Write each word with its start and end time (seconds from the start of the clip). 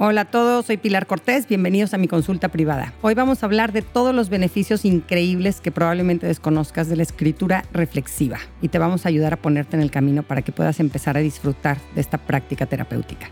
Hola 0.00 0.20
a 0.20 0.24
todos, 0.26 0.66
soy 0.66 0.76
Pilar 0.76 1.08
Cortés, 1.08 1.48
bienvenidos 1.48 1.92
a 1.92 1.98
mi 1.98 2.06
consulta 2.06 2.50
privada. 2.50 2.92
Hoy 3.02 3.14
vamos 3.14 3.42
a 3.42 3.46
hablar 3.46 3.72
de 3.72 3.82
todos 3.82 4.14
los 4.14 4.28
beneficios 4.28 4.84
increíbles 4.84 5.60
que 5.60 5.72
probablemente 5.72 6.24
desconozcas 6.24 6.88
de 6.88 6.94
la 6.94 7.02
escritura 7.02 7.64
reflexiva 7.72 8.38
y 8.62 8.68
te 8.68 8.78
vamos 8.78 9.04
a 9.04 9.08
ayudar 9.08 9.32
a 9.32 9.38
ponerte 9.38 9.74
en 9.74 9.82
el 9.82 9.90
camino 9.90 10.22
para 10.22 10.42
que 10.42 10.52
puedas 10.52 10.78
empezar 10.78 11.16
a 11.16 11.20
disfrutar 11.20 11.78
de 11.96 12.00
esta 12.00 12.16
práctica 12.16 12.66
terapéutica. 12.66 13.28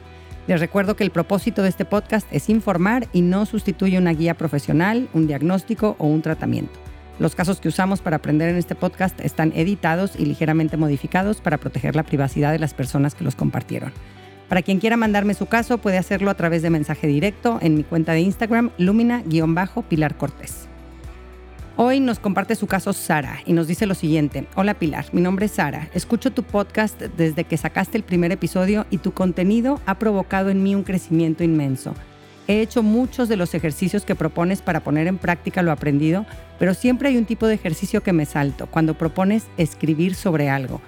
Les 0.48 0.58
recuerdo 0.58 0.96
que 0.96 1.04
el 1.04 1.12
propósito 1.12 1.62
de 1.62 1.68
este 1.68 1.84
podcast 1.84 2.26
es 2.32 2.48
informar 2.48 3.06
y 3.12 3.20
no 3.20 3.46
sustituye 3.46 3.96
una 3.96 4.12
guía 4.12 4.34
profesional, 4.34 5.08
un 5.14 5.28
diagnóstico 5.28 5.94
o 6.00 6.08
un 6.08 6.20
tratamiento. 6.20 6.80
Los 7.20 7.36
casos 7.36 7.60
que 7.60 7.68
usamos 7.68 8.00
para 8.00 8.16
aprender 8.16 8.48
en 8.48 8.56
este 8.56 8.74
podcast 8.74 9.20
están 9.20 9.52
editados 9.54 10.16
y 10.18 10.24
ligeramente 10.26 10.76
modificados 10.76 11.40
para 11.40 11.58
proteger 11.58 11.94
la 11.94 12.02
privacidad 12.02 12.50
de 12.50 12.58
las 12.58 12.74
personas 12.74 13.14
que 13.14 13.22
los 13.22 13.36
compartieron. 13.36 13.92
Para 14.48 14.62
quien 14.62 14.78
quiera 14.78 14.96
mandarme 14.96 15.34
su 15.34 15.46
caso, 15.46 15.78
puede 15.78 15.98
hacerlo 15.98 16.30
a 16.30 16.34
través 16.34 16.62
de 16.62 16.70
mensaje 16.70 17.08
directo 17.08 17.58
en 17.60 17.74
mi 17.74 17.82
cuenta 17.82 18.12
de 18.12 18.20
Instagram, 18.20 18.70
Lumina-Pilar 18.78 20.16
Cortés. 20.16 20.68
Hoy 21.74 21.98
nos 22.00 22.20
comparte 22.20 22.54
su 22.54 22.68
caso 22.68 22.92
Sara 22.92 23.40
y 23.44 23.52
nos 23.52 23.66
dice 23.66 23.86
lo 23.86 23.94
siguiente. 23.94 24.46
Hola 24.54 24.74
Pilar, 24.74 25.06
mi 25.12 25.20
nombre 25.20 25.46
es 25.46 25.52
Sara. 25.52 25.90
Escucho 25.94 26.30
tu 26.30 26.42
podcast 26.44 26.98
desde 26.98 27.44
que 27.44 27.56
sacaste 27.56 27.98
el 27.98 28.04
primer 28.04 28.32
episodio 28.32 28.86
y 28.88 28.98
tu 28.98 29.12
contenido 29.12 29.80
ha 29.84 29.98
provocado 29.98 30.48
en 30.48 30.62
mí 30.62 30.74
un 30.74 30.84
crecimiento 30.84 31.42
inmenso. 31.42 31.92
He 32.46 32.62
hecho 32.62 32.84
muchos 32.84 33.28
de 33.28 33.36
los 33.36 33.52
ejercicios 33.52 34.04
que 34.04 34.14
propones 34.14 34.62
para 34.62 34.80
poner 34.80 35.08
en 35.08 35.18
práctica 35.18 35.62
lo 35.62 35.72
aprendido, 35.72 36.24
pero 36.60 36.72
siempre 36.72 37.08
hay 37.08 37.18
un 37.18 37.26
tipo 37.26 37.48
de 37.48 37.54
ejercicio 37.54 38.02
que 38.02 38.12
me 38.12 38.24
salto, 38.24 38.68
cuando 38.68 38.96
propones 38.96 39.44
escribir 39.56 40.14
sobre 40.14 40.48
algo. 40.48 40.80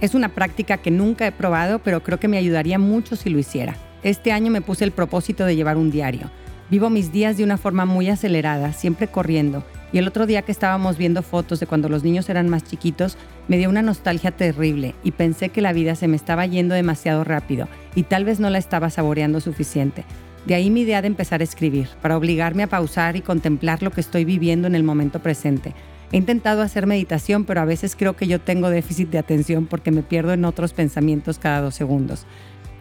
Es 0.00 0.14
una 0.14 0.28
práctica 0.28 0.76
que 0.76 0.90
nunca 0.90 1.26
he 1.26 1.32
probado, 1.32 1.78
pero 1.78 2.02
creo 2.02 2.20
que 2.20 2.28
me 2.28 2.36
ayudaría 2.36 2.78
mucho 2.78 3.16
si 3.16 3.30
lo 3.30 3.38
hiciera. 3.38 3.76
Este 4.02 4.30
año 4.30 4.50
me 4.50 4.60
puse 4.60 4.84
el 4.84 4.90
propósito 4.90 5.46
de 5.46 5.56
llevar 5.56 5.78
un 5.78 5.90
diario. 5.90 6.30
Vivo 6.68 6.90
mis 6.90 7.12
días 7.12 7.38
de 7.38 7.44
una 7.44 7.56
forma 7.56 7.86
muy 7.86 8.10
acelerada, 8.10 8.74
siempre 8.74 9.08
corriendo. 9.08 9.64
Y 9.92 9.98
el 9.98 10.06
otro 10.06 10.26
día 10.26 10.42
que 10.42 10.52
estábamos 10.52 10.98
viendo 10.98 11.22
fotos 11.22 11.60
de 11.60 11.66
cuando 11.66 11.88
los 11.88 12.04
niños 12.04 12.28
eran 12.28 12.50
más 12.50 12.64
chiquitos, 12.64 13.16
me 13.48 13.56
dio 13.56 13.70
una 13.70 13.80
nostalgia 13.80 14.32
terrible 14.32 14.94
y 15.02 15.12
pensé 15.12 15.48
que 15.48 15.62
la 15.62 15.72
vida 15.72 15.94
se 15.94 16.08
me 16.08 16.16
estaba 16.16 16.44
yendo 16.44 16.74
demasiado 16.74 17.24
rápido 17.24 17.66
y 17.94 18.02
tal 18.02 18.26
vez 18.26 18.38
no 18.38 18.50
la 18.50 18.58
estaba 18.58 18.90
saboreando 18.90 19.40
suficiente. 19.40 20.04
De 20.44 20.54
ahí 20.54 20.70
mi 20.70 20.82
idea 20.82 21.00
de 21.00 21.08
empezar 21.08 21.40
a 21.40 21.44
escribir, 21.44 21.88
para 22.02 22.18
obligarme 22.18 22.64
a 22.64 22.68
pausar 22.68 23.16
y 23.16 23.22
contemplar 23.22 23.82
lo 23.82 23.92
que 23.92 24.02
estoy 24.02 24.24
viviendo 24.26 24.66
en 24.66 24.74
el 24.74 24.82
momento 24.82 25.20
presente 25.20 25.72
He 26.12 26.16
intentado 26.16 26.62
hacer 26.62 26.86
meditación, 26.86 27.44
pero 27.44 27.60
a 27.60 27.64
veces 27.64 27.96
creo 27.96 28.14
que 28.14 28.28
yo 28.28 28.40
tengo 28.40 28.70
déficit 28.70 29.10
de 29.10 29.18
atención 29.18 29.66
porque 29.66 29.90
me 29.90 30.02
pierdo 30.02 30.32
en 30.32 30.44
otros 30.44 30.72
pensamientos 30.72 31.38
cada 31.38 31.60
dos 31.60 31.74
segundos. 31.74 32.26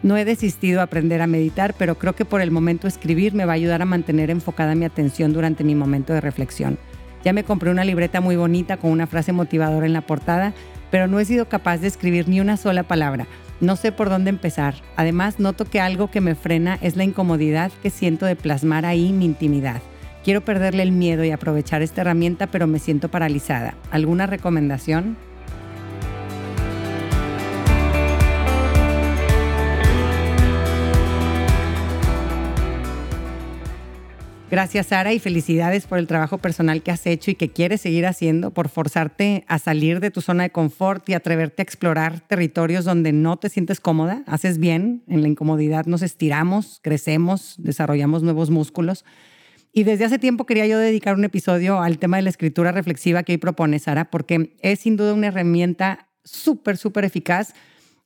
No 0.04 0.18
he 0.18 0.26
desistido 0.26 0.82
a 0.82 0.84
aprender 0.84 1.22
a 1.22 1.28
meditar, 1.28 1.74
pero 1.78 1.98
creo 1.98 2.14
que 2.14 2.26
por 2.26 2.42
el 2.42 2.52
momento 2.52 2.88
escribir 2.88 3.34
me 3.34 3.46
va 3.46 3.54
a 3.54 3.56
ayudar 3.56 3.82
a 3.82 3.86
mantener 3.86 4.30
enfocada 4.30 4.76
mi 4.76 4.86
atención 4.86 5.34
durante 5.34 5.64
mi 5.64 5.74
momento 5.74 6.14
de 6.14 6.22
reflexión. 6.22 6.78
Ya 7.24 7.34
me 7.34 7.44
compré 7.44 7.72
una 7.72 7.84
libreta 7.84 8.22
muy 8.22 8.36
bonita 8.36 8.78
con 8.78 8.92
una 8.92 9.08
frase 9.08 9.32
motivadora 9.32 9.88
en 9.88 9.94
la 9.94 10.02
portada, 10.02 10.54
pero 10.92 11.08
no 11.08 11.20
he 11.20 11.26
sido 11.26 11.50
capaz 11.50 11.80
de 11.80 11.88
escribir 11.88 12.30
ni 12.30 12.40
una 12.40 12.56
sola 12.56 12.84
palabra. 12.84 13.26
No 13.62 13.76
sé 13.78 13.92
por 13.92 14.10
dónde 14.10 14.30
empezar. 14.30 14.76
Además, 14.96 15.40
noto 15.40 15.66
que 15.66 15.80
algo 15.82 16.12
que 16.12 16.22
me 16.22 16.36
frena 16.36 16.78
es 16.82 16.96
la 16.96 17.04
incomodidad 17.04 17.72
que 17.82 17.90
siento 17.90 18.28
de 18.28 18.36
plasmar 18.36 18.86
ahí 18.86 19.12
mi 19.12 19.26
intimidad. 19.26 19.82
Quiero 20.26 20.44
perderle 20.44 20.82
el 20.82 20.92
miedo 20.92 21.24
y 21.24 21.30
aprovechar 21.30 21.84
esta 21.84 22.02
herramienta, 22.02 22.48
pero 22.48 22.66
me 22.66 22.80
siento 22.80 23.10
paralizada. 23.10 23.76
¿Alguna 23.92 24.26
recomendación? 24.26 25.18
Gracias 34.50 34.88
Sara 34.88 35.14
y 35.14 35.20
felicidades 35.20 35.86
por 35.86 36.00
el 36.00 36.08
trabajo 36.08 36.40
personal 36.40 36.82
que 36.82 36.90
has 36.90 37.06
hecho 37.06 37.30
y 37.30 37.36
que 37.36 37.52
quieres 37.52 37.82
seguir 37.82 38.08
haciendo, 38.08 38.50
por 38.50 38.70
forzarte 38.70 39.44
a 39.48 39.60
salir 39.60 40.00
de 40.00 40.10
tu 40.10 40.22
zona 40.22 40.44
de 40.44 40.50
confort 40.50 41.08
y 41.08 41.14
atreverte 41.14 41.62
a 41.62 41.66
explorar 41.66 42.22
territorios 42.22 42.84
donde 42.84 43.12
no 43.12 43.38
te 43.38 43.50
sientes 43.50 43.80
cómoda. 43.80 44.24
Haces 44.26 44.58
bien, 44.58 45.04
en 45.08 45.22
la 45.22 45.28
incomodidad 45.28 45.86
nos 45.86 46.02
estiramos, 46.02 46.80
crecemos, 46.82 47.54
desarrollamos 47.60 48.24
nuevos 48.24 48.50
músculos. 48.50 49.06
Y 49.78 49.84
desde 49.84 50.06
hace 50.06 50.20
tiempo 50.20 50.46
quería 50.46 50.66
yo 50.68 50.80
dedicar 50.80 51.16
un 51.16 51.26
episodio 51.26 51.82
al 51.82 52.00
tema 52.00 52.16
de 52.16 52.24
la 52.24 52.30
escritura 52.30 52.72
reflexiva 52.72 53.24
que 53.24 53.34
hoy 53.34 53.38
propone 53.38 53.78
Sara, 53.78 54.10
porque 54.10 54.56
es 54.62 54.80
sin 54.80 54.96
duda 54.96 55.14
una 55.14 55.28
herramienta 55.28 56.08
súper, 56.24 56.78
súper 56.78 57.04
eficaz. 57.04 57.54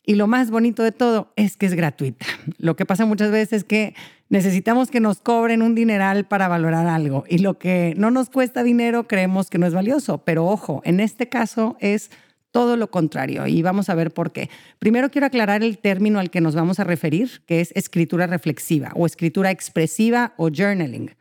Y 0.03 0.15
lo 0.15 0.25
más 0.25 0.49
bonito 0.49 0.81
de 0.81 0.91
todo 0.91 1.31
es 1.35 1.57
que 1.57 1.67
es 1.67 1.75
gratuita. 1.75 2.25
Lo 2.57 2.75
que 2.75 2.87
pasa 2.87 3.05
muchas 3.05 3.29
veces 3.29 3.53
es 3.53 3.63
que 3.65 3.93
necesitamos 4.29 4.89
que 4.89 4.99
nos 4.99 5.19
cobren 5.21 5.61
un 5.61 5.75
dineral 5.75 6.25
para 6.25 6.47
valorar 6.47 6.87
algo. 6.87 7.23
Y 7.29 7.37
lo 7.37 7.59
que 7.59 7.93
no 7.97 8.09
nos 8.09 8.31
cuesta 8.31 8.63
dinero 8.63 9.07
creemos 9.07 9.51
que 9.51 9.59
no 9.59 9.67
es 9.67 9.73
valioso. 9.75 10.23
Pero 10.25 10.47
ojo, 10.47 10.81
en 10.85 10.99
este 10.99 11.29
caso 11.29 11.77
es 11.79 12.09
todo 12.49 12.77
lo 12.77 12.89
contrario 12.89 13.45
y 13.45 13.61
vamos 13.61 13.89
a 13.89 13.93
ver 13.93 14.09
por 14.09 14.31
qué. 14.31 14.49
Primero 14.79 15.11
quiero 15.11 15.27
aclarar 15.27 15.63
el 15.63 15.77
término 15.77 16.17
al 16.17 16.31
que 16.31 16.41
nos 16.41 16.55
vamos 16.55 16.79
a 16.79 16.83
referir, 16.83 17.43
que 17.45 17.61
es 17.61 17.71
escritura 17.75 18.25
reflexiva 18.25 18.91
o 18.95 19.05
escritura 19.05 19.51
expresiva 19.51 20.33
o 20.35 20.49
journaling. 20.49 21.11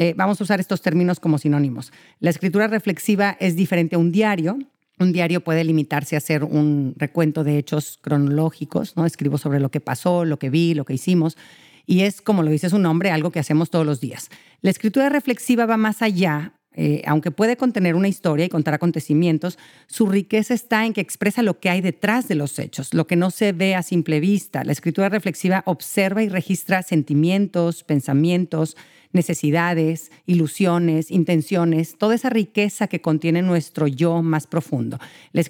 Eh, 0.00 0.14
vamos 0.16 0.40
a 0.40 0.44
usar 0.44 0.60
estos 0.60 0.80
términos 0.80 1.20
como 1.20 1.36
sinónimos. 1.36 1.92
La 2.20 2.30
escritura 2.30 2.68
reflexiva 2.68 3.36
es 3.38 3.54
diferente 3.54 3.96
a 3.96 3.98
un 3.98 4.12
diario. 4.12 4.58
Un 4.98 5.12
diario 5.12 5.42
puede 5.42 5.62
limitarse 5.62 6.16
a 6.16 6.18
hacer 6.18 6.42
un 6.42 6.94
recuento 6.96 7.44
de 7.44 7.58
hechos 7.58 7.98
cronológicos, 8.00 8.96
¿no? 8.96 9.04
Escribo 9.04 9.36
sobre 9.36 9.60
lo 9.60 9.70
que 9.70 9.80
pasó, 9.80 10.24
lo 10.24 10.38
que 10.38 10.48
vi, 10.48 10.72
lo 10.72 10.86
que 10.86 10.94
hicimos. 10.94 11.36
Y 11.84 12.00
es, 12.00 12.22
como 12.22 12.42
lo 12.42 12.50
dice 12.50 12.70
su 12.70 12.78
nombre, 12.78 13.10
algo 13.10 13.30
que 13.30 13.40
hacemos 13.40 13.68
todos 13.68 13.84
los 13.84 14.00
días. 14.00 14.30
La 14.62 14.70
escritura 14.70 15.10
reflexiva 15.10 15.66
va 15.66 15.76
más 15.76 16.00
allá 16.00 16.54
eh, 16.72 17.02
aunque 17.04 17.32
puede 17.32 17.56
contener 17.56 17.96
una 17.96 18.06
historia 18.06 18.46
y 18.46 18.48
contar 18.48 18.74
acontecimientos, 18.74 19.58
su 19.88 20.06
riqueza 20.06 20.54
está 20.54 20.86
en 20.86 20.92
que 20.92 21.00
expresa 21.00 21.42
lo 21.42 21.58
que 21.58 21.68
hay 21.68 21.80
detrás 21.80 22.28
de 22.28 22.36
los 22.36 22.58
hechos, 22.60 22.94
lo 22.94 23.08
que 23.08 23.16
no 23.16 23.30
se 23.32 23.52
ve 23.52 23.74
a 23.74 23.82
simple 23.82 24.20
vista. 24.20 24.62
La 24.64 24.70
escritura 24.70 25.08
reflexiva 25.08 25.64
observa 25.66 26.22
y 26.22 26.28
registra 26.28 26.82
sentimientos, 26.82 27.82
pensamientos, 27.82 28.76
necesidades, 29.12 30.10
ilusiones, 30.26 31.10
intenciones, 31.10 31.96
toda 31.98 32.14
esa 32.14 32.30
riqueza 32.30 32.86
que 32.86 33.00
contiene 33.00 33.42
nuestro 33.42 33.86
yo 33.86 34.22
más 34.22 34.46
profundo. 34.46 34.98
La 35.32 35.40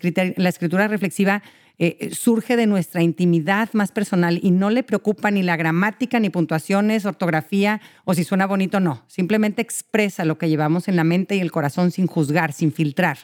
escritura, 0.49 0.89
reflexiva 0.89 1.43
eh, 1.79 2.11
surge 2.13 2.57
de 2.57 2.67
nuestra 2.67 3.03
intimidad 3.03 3.71
más 3.73 3.91
personal 3.91 4.39
y 4.43 4.51
no 4.51 4.69
le 4.69 4.83
preocupa 4.83 5.31
ni 5.31 5.43
la 5.43 5.57
gramática, 5.57 6.21
ni 6.21 6.29
puntuaciones, 6.29 7.07
ortografía 7.07 7.81
o 8.05 8.15
si 8.15 8.25
suena 8.25 8.47
bonito 8.47 8.81
no. 8.81 9.03
Simplemente 9.07 9.63
expresa 9.63 10.25
lo 10.25 10.37
que 10.37 10.49
llevamos 10.49 10.89
en 10.89 10.97
la 10.97 11.05
mente 11.05 11.37
y 11.37 11.41
el 11.41 11.51
corazón 11.51 11.91
sin 11.91 12.07
juzgar, 12.07 12.53
sin 12.53 12.73
filtrar. 12.73 13.19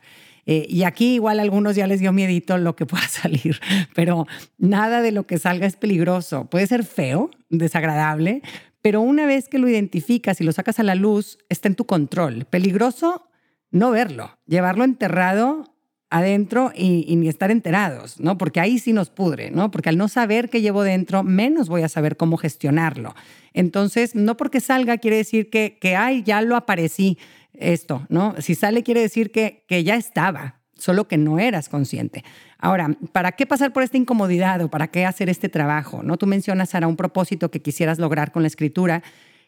Eh, 0.47 0.65
y 0.69 0.85
aquí 0.85 1.15
igual 1.15 1.41
a 1.41 1.43
algunos 1.43 1.75
ya 1.75 1.89
les 1.89 2.01
dio 2.01 2.13
miedito 2.13 2.57
lo 2.57 2.77
que 2.77 2.87
pueda 2.87 3.07
salir, 3.09 3.61
pero 3.95 4.27
nada 4.59 5.03
de 5.03 5.13
lo 5.13 5.27
que 5.27 5.39
salga 5.39 5.67
es 5.67 5.77
peligroso. 5.77 6.47
Puede 6.47 6.67
ser 6.67 6.85
feo, 6.85 7.31
desagradable, 7.51 8.43
pero 8.87 9.01
una 9.01 9.27
vez 9.27 9.49
que 9.49 9.59
lo 9.59 9.69
identificas 9.69 10.41
y 10.41 10.45
lo 10.45 10.53
sacas 10.53 10.79
a 10.79 10.85
la 10.85 10.95
luz, 10.95 11.39
está 11.49 11.67
en 11.67 11.75
tu 11.75 11.87
control. 11.87 12.45
Peligroso 12.45 13.29
no 13.73 13.91
verlo, 13.91 14.39
llevarlo 14.47 14.85
enterrado 14.85 15.75
adentro 16.09 16.71
y, 16.73 17.17
ni 17.17 17.29
estar 17.29 17.51
enterados, 17.51 18.21
¿no? 18.21 18.39
Porque 18.39 18.61
ahí 18.61 18.79
sí 18.79 18.93
nos 18.93 19.11
pudre, 19.11 19.51
¿no? 19.51 19.73
Porque 19.73 19.89
al 19.89 19.99
no 19.99 20.07
saber 20.07 20.51
qué 20.51 20.61
llevo 20.61 20.85
dentro, 20.85 21.25
menos 21.25 21.69
voy 21.69 21.83
a 21.83 21.89
saber 21.89 22.17
cómo 22.17 22.37
gestionarlo. 22.37 23.17
Entonces, 23.55 24.15
no 24.15 24.37
porque 24.37 24.61
salga 24.61 24.99
quiere 24.99 25.17
decir 25.17 25.51
que, 25.51 25.79
que 25.81 25.97
ay, 25.97 26.23
ya 26.23 26.41
lo 26.41 26.55
aparecí 26.55 27.19
esto, 27.55 28.07
¿no? 28.09 28.37
Si 28.39 28.55
sale 28.55 28.85
quiere 28.85 29.01
decir 29.01 29.33
que, 29.33 29.65
que 29.67 29.83
ya 29.83 29.97
estaba, 29.97 30.61
solo 30.77 31.09
que 31.09 31.17
no 31.17 31.41
eras 31.41 31.69
consciente. 31.69 32.23
Ahora, 32.59 32.97
¿para 33.13 33.33
qué 33.33 33.47
pasar 33.47 33.73
por 33.73 33.83
esta 33.83 33.97
incomodidad 33.97 34.63
o 34.63 34.69
para 34.69 34.89
qué 34.89 35.05
hacer 35.05 35.29
este 35.29 35.49
trabajo? 35.49 36.03
¿No? 36.03 36.17
Tú 36.17 36.27
mencionas, 36.27 36.71
Sara, 36.71 36.87
un 36.87 36.97
propósito 36.97 37.51
que 37.51 37.61
quisieras 37.61 37.99
lograr 37.99 38.33
con 38.33 38.43
la 38.43 38.49
escritura, 38.49 39.03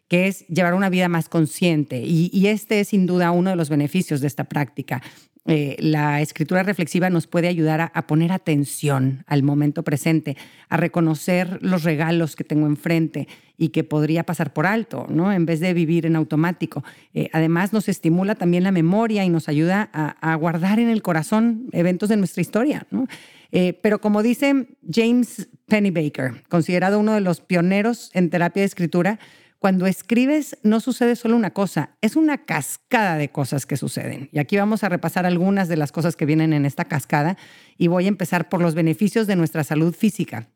que 0.08 0.26
es 0.26 0.46
llevar 0.48 0.74
una 0.74 0.90
vida 0.90 1.08
más 1.08 1.28
consciente. 1.28 2.02
Y, 2.02 2.30
y 2.32 2.48
este 2.48 2.80
es 2.80 2.88
sin 2.88 3.06
duda 3.06 3.30
uno 3.30 3.50
de 3.50 3.56
los 3.56 3.70
beneficios 3.70 4.20
de 4.20 4.26
esta 4.26 4.44
práctica. 4.44 5.02
Eh, 5.50 5.76
la 5.78 6.20
escritura 6.20 6.62
reflexiva 6.62 7.08
nos 7.08 7.26
puede 7.26 7.48
ayudar 7.48 7.90
a, 7.94 8.06
poner 8.06 8.32
atención 8.32 9.24
al 9.26 9.42
momento 9.42 9.82
presente, 9.82 10.36
a 10.68 10.76
reconocer 10.76 11.58
los 11.62 11.84
regalos 11.84 12.36
que 12.36 12.44
tengo 12.44 12.66
enfrente 12.66 13.28
y 13.56 13.70
que 13.70 13.82
podría 13.82 14.24
pasar 14.24 14.52
por 14.52 14.66
alto, 14.66 15.06
¿no? 15.08 15.32
En 15.32 15.46
vez 15.46 15.60
de 15.60 15.72
vivir 15.72 16.04
en 16.04 16.16
automático. 16.16 16.84
Eh, 17.14 17.30
además, 17.32 17.72
nos 17.72 17.88
estimula 17.88 18.34
también 18.34 18.62
la 18.62 18.72
memoria 18.72 19.24
y 19.24 19.30
nos 19.30 19.48
ayuda 19.48 19.88
a, 19.94 20.34
guardar 20.34 20.80
en 20.80 20.90
el 20.90 21.00
corazón 21.00 21.70
eventos 21.72 22.10
de 22.10 22.18
nuestra 22.18 22.42
historia, 22.42 22.86
eh, 23.50 23.72
pero 23.82 24.02
como 24.02 24.22
dice 24.22 24.68
James 24.92 25.48
Pennybaker, 25.66 26.44
considerado 26.50 27.00
uno 27.00 27.14
de 27.14 27.22
los 27.22 27.40
pioneros 27.40 28.10
en 28.12 28.28
terapia 28.28 28.60
de 28.60 28.66
escritura, 28.66 29.18
cuando 29.58 29.86
escribes 29.86 30.56
no 30.62 30.78
sucede 30.78 31.16
solo 31.16 31.34
una 31.34 31.52
cosa, 31.52 31.96
es 32.00 32.14
una 32.14 32.44
cascada 32.44 33.16
de 33.16 33.30
cosas 33.30 33.66
que 33.66 33.76
suceden. 33.76 34.28
Y 34.32 34.38
aquí 34.38 34.56
vamos 34.56 34.84
a 34.84 34.88
repasar 34.88 35.26
algunas 35.26 35.68
de 35.68 35.76
las 35.76 35.90
cosas 35.90 36.14
que 36.14 36.26
vienen 36.26 36.52
en 36.52 36.64
esta 36.64 36.84
cascada 36.84 37.36
y 37.76 37.88
voy 37.88 38.04
a 38.04 38.08
empezar 38.08 38.48
por 38.48 38.60
los 38.60 38.74
beneficios 38.74 39.26
de 39.26 39.34
nuestra 39.34 39.64
salud 39.64 39.94
física. 39.94 40.48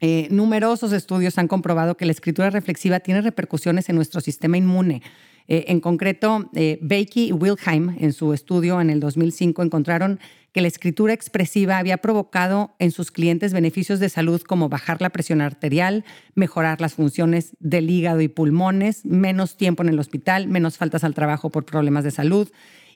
Eh, 0.00 0.28
numerosos 0.30 0.92
estudios 0.92 1.38
han 1.38 1.48
comprobado 1.48 1.96
que 1.96 2.04
la 2.04 2.12
escritura 2.12 2.50
reflexiva 2.50 3.00
tiene 3.00 3.22
repercusiones 3.22 3.88
en 3.88 3.96
nuestro 3.96 4.20
sistema 4.20 4.56
inmune. 4.56 5.02
Eh, 5.46 5.66
en 5.68 5.80
concreto, 5.80 6.50
eh, 6.54 6.78
y 7.14 7.32
Wilhelm, 7.32 7.96
en 8.00 8.12
su 8.12 8.32
estudio 8.32 8.80
en 8.80 8.90
el 8.90 9.00
2005, 9.00 9.62
encontraron 9.62 10.18
que 10.52 10.60
la 10.60 10.68
escritura 10.68 11.12
expresiva 11.12 11.78
había 11.78 11.98
provocado 11.98 12.76
en 12.78 12.92
sus 12.92 13.10
clientes 13.10 13.52
beneficios 13.52 13.98
de 13.98 14.08
salud 14.08 14.40
como 14.40 14.68
bajar 14.68 15.02
la 15.02 15.10
presión 15.10 15.40
arterial, 15.40 16.04
mejorar 16.34 16.80
las 16.80 16.94
funciones 16.94 17.56
del 17.58 17.90
hígado 17.90 18.20
y 18.20 18.28
pulmones, 18.28 19.04
menos 19.04 19.56
tiempo 19.56 19.82
en 19.82 19.88
el 19.88 19.98
hospital, 19.98 20.46
menos 20.46 20.78
faltas 20.78 21.02
al 21.02 21.14
trabajo 21.14 21.50
por 21.50 21.64
problemas 21.64 22.04
de 22.04 22.12
salud 22.12 22.48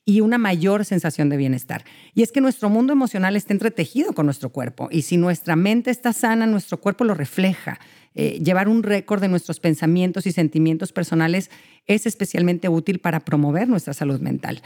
y 0.05 0.21
una 0.23 0.39
mayor 0.39 0.85
sensación 0.85 1.29
de 1.29 1.37
bienestar. 1.37 1.85
Y 2.15 2.23
es 2.23 2.33
que 2.33 2.41
nuestro 2.41 2.71
mundo 2.71 2.95
emocional 2.95 3.37
está 3.37 3.53
entretejido 3.53 4.15
con 4.15 4.25
nuestro 4.25 4.51
cuerpo 4.51 4.89
y 4.91 5.03
si 5.03 5.17
nuestra 5.17 5.57
mente 5.57 5.91
está 5.91 6.13
sana, 6.13 6.47
nuestro 6.47 6.81
cuerpo 6.81 7.05
lo 7.05 7.15
refleja. 7.15 7.79
Eh, 8.15 8.41
llevar 8.43 8.69
un 8.69 8.83
récord 8.83 9.21
de 9.21 9.29
nuestros 9.29 9.61
pensamientos 9.61 10.27
y 10.27 10.33
sentimientos 10.33 10.93
personales 10.93 11.51
es 11.87 12.07
especialmente 12.07 12.69
útil 12.69 12.99
para 12.99 13.21
promover 13.21 13.69
nuestra 13.69 13.95
salud 13.95 14.21
mental. 14.21 14.63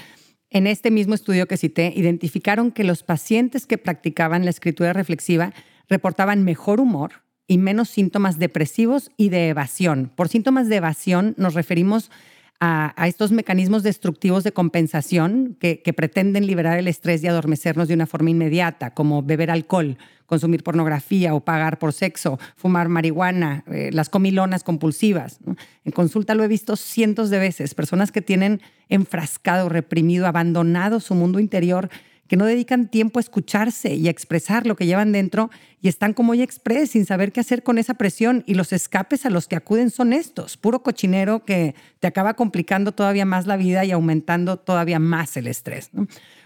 En 0.51 0.67
este 0.67 0.91
mismo 0.91 1.15
estudio 1.15 1.47
que 1.49 1.57
cité, 1.57 1.93
identificaron 1.97 2.73
que 2.73 2.85
los 2.85 3.03
pacientes 3.03 3.67
que 3.67 3.79
practicaban 3.79 4.45
la 4.45 4.51
escritura 4.51 4.93
reflexiva 4.93 5.55
reportaban 5.89 6.45
mejor 6.45 6.81
humor 6.81 7.23
y 7.47 7.59
menos 7.59 7.89
síntomas 7.89 8.39
depresivos 8.39 9.11
y 9.17 9.31
de 9.31 9.49
evasión. 9.49 10.13
Por 10.15 10.29
síntomas 10.29 10.69
de 10.69 10.77
evasión 10.77 11.35
nos 11.39 11.55
referimos 11.55 12.11
a, 12.65 13.09
estos 13.09 13.33
mecanismos 13.33 13.83
destructivos 13.83 14.45
de 14.45 14.53
compensación 14.53 15.57
que, 15.59 15.83
pretenden 15.97 16.47
liberar 16.47 16.79
el 16.79 16.87
estrés 16.87 17.23
y 17.25 17.27
adormecernos 17.27 17.89
de 17.89 17.95
una 17.95 18.07
forma 18.07 18.31
inmediata, 18.31 18.95
como 18.95 19.21
beber 19.21 19.51
alcohol, 19.51 19.99
consumir 20.27 20.63
pornografía 20.63 21.35
o 21.35 21.41
pagar 21.41 21.81
por 21.81 21.93
sexo, 21.93 22.39
fumar 22.55 22.89
marihuana, 22.89 23.65
eh, 23.67 23.91
las 23.93 24.09
comilonas 24.09 24.63
compulsivas. 24.63 25.41
En 25.85 25.91
consulta 25.91 26.37
lo 26.37 26.45
he 26.45 26.49
visto 26.49 26.77
cientos 26.77 27.31
de 27.31 27.41
veces, 27.41 27.75
personas 27.75 28.13
que 28.13 28.23
tienen 28.23 28.63
enfrascado, 28.89 29.69
reprimido, 29.69 30.29
abandonado 30.29 31.01
su 31.01 31.17
mundo 31.17 31.41
interior 31.41 31.91
que 32.33 32.39
no 32.39 32.47
dedican 32.47 32.89
tiempo 32.89 33.19
a 33.19 33.21
escucharse 33.21 33.95
y 33.95 34.09
a 34.09 34.11
expresar 34.11 34.67
lo 34.67 34.75
que 34.75 34.87
llevan 34.87 35.13
dentro 35.13 35.51
y 35.83 35.89
están 35.89 36.15
como 36.15 36.33
ya 36.33 36.43
express 36.43 36.93
sin 36.93 37.05
saber 37.05 37.31
qué 37.31 37.41
hacer 37.41 37.63
con 37.63 37.77
esa 37.77 37.93
presión 37.93 38.43
y 38.47 38.55
los 38.55 38.73
escapes 38.73 39.27
a 39.27 39.29
los 39.29 39.49
que 39.49 39.57
acuden 39.57 39.91
son 39.91 40.15
estos, 40.15 40.57
puro 40.57 40.83
cochinero 40.83 41.45
que 41.45 41.75
te 42.01 42.07
acaba 42.07 42.33
complicando 42.33 42.93
todavía 42.93 43.27
más 43.27 43.47
la 43.47 43.59
vida 43.59 43.85
y 43.85 43.91
aumentando 43.91 44.57
todavía 44.57 44.99
más 44.99 45.37
el 45.37 45.47
estrés. 45.47 45.91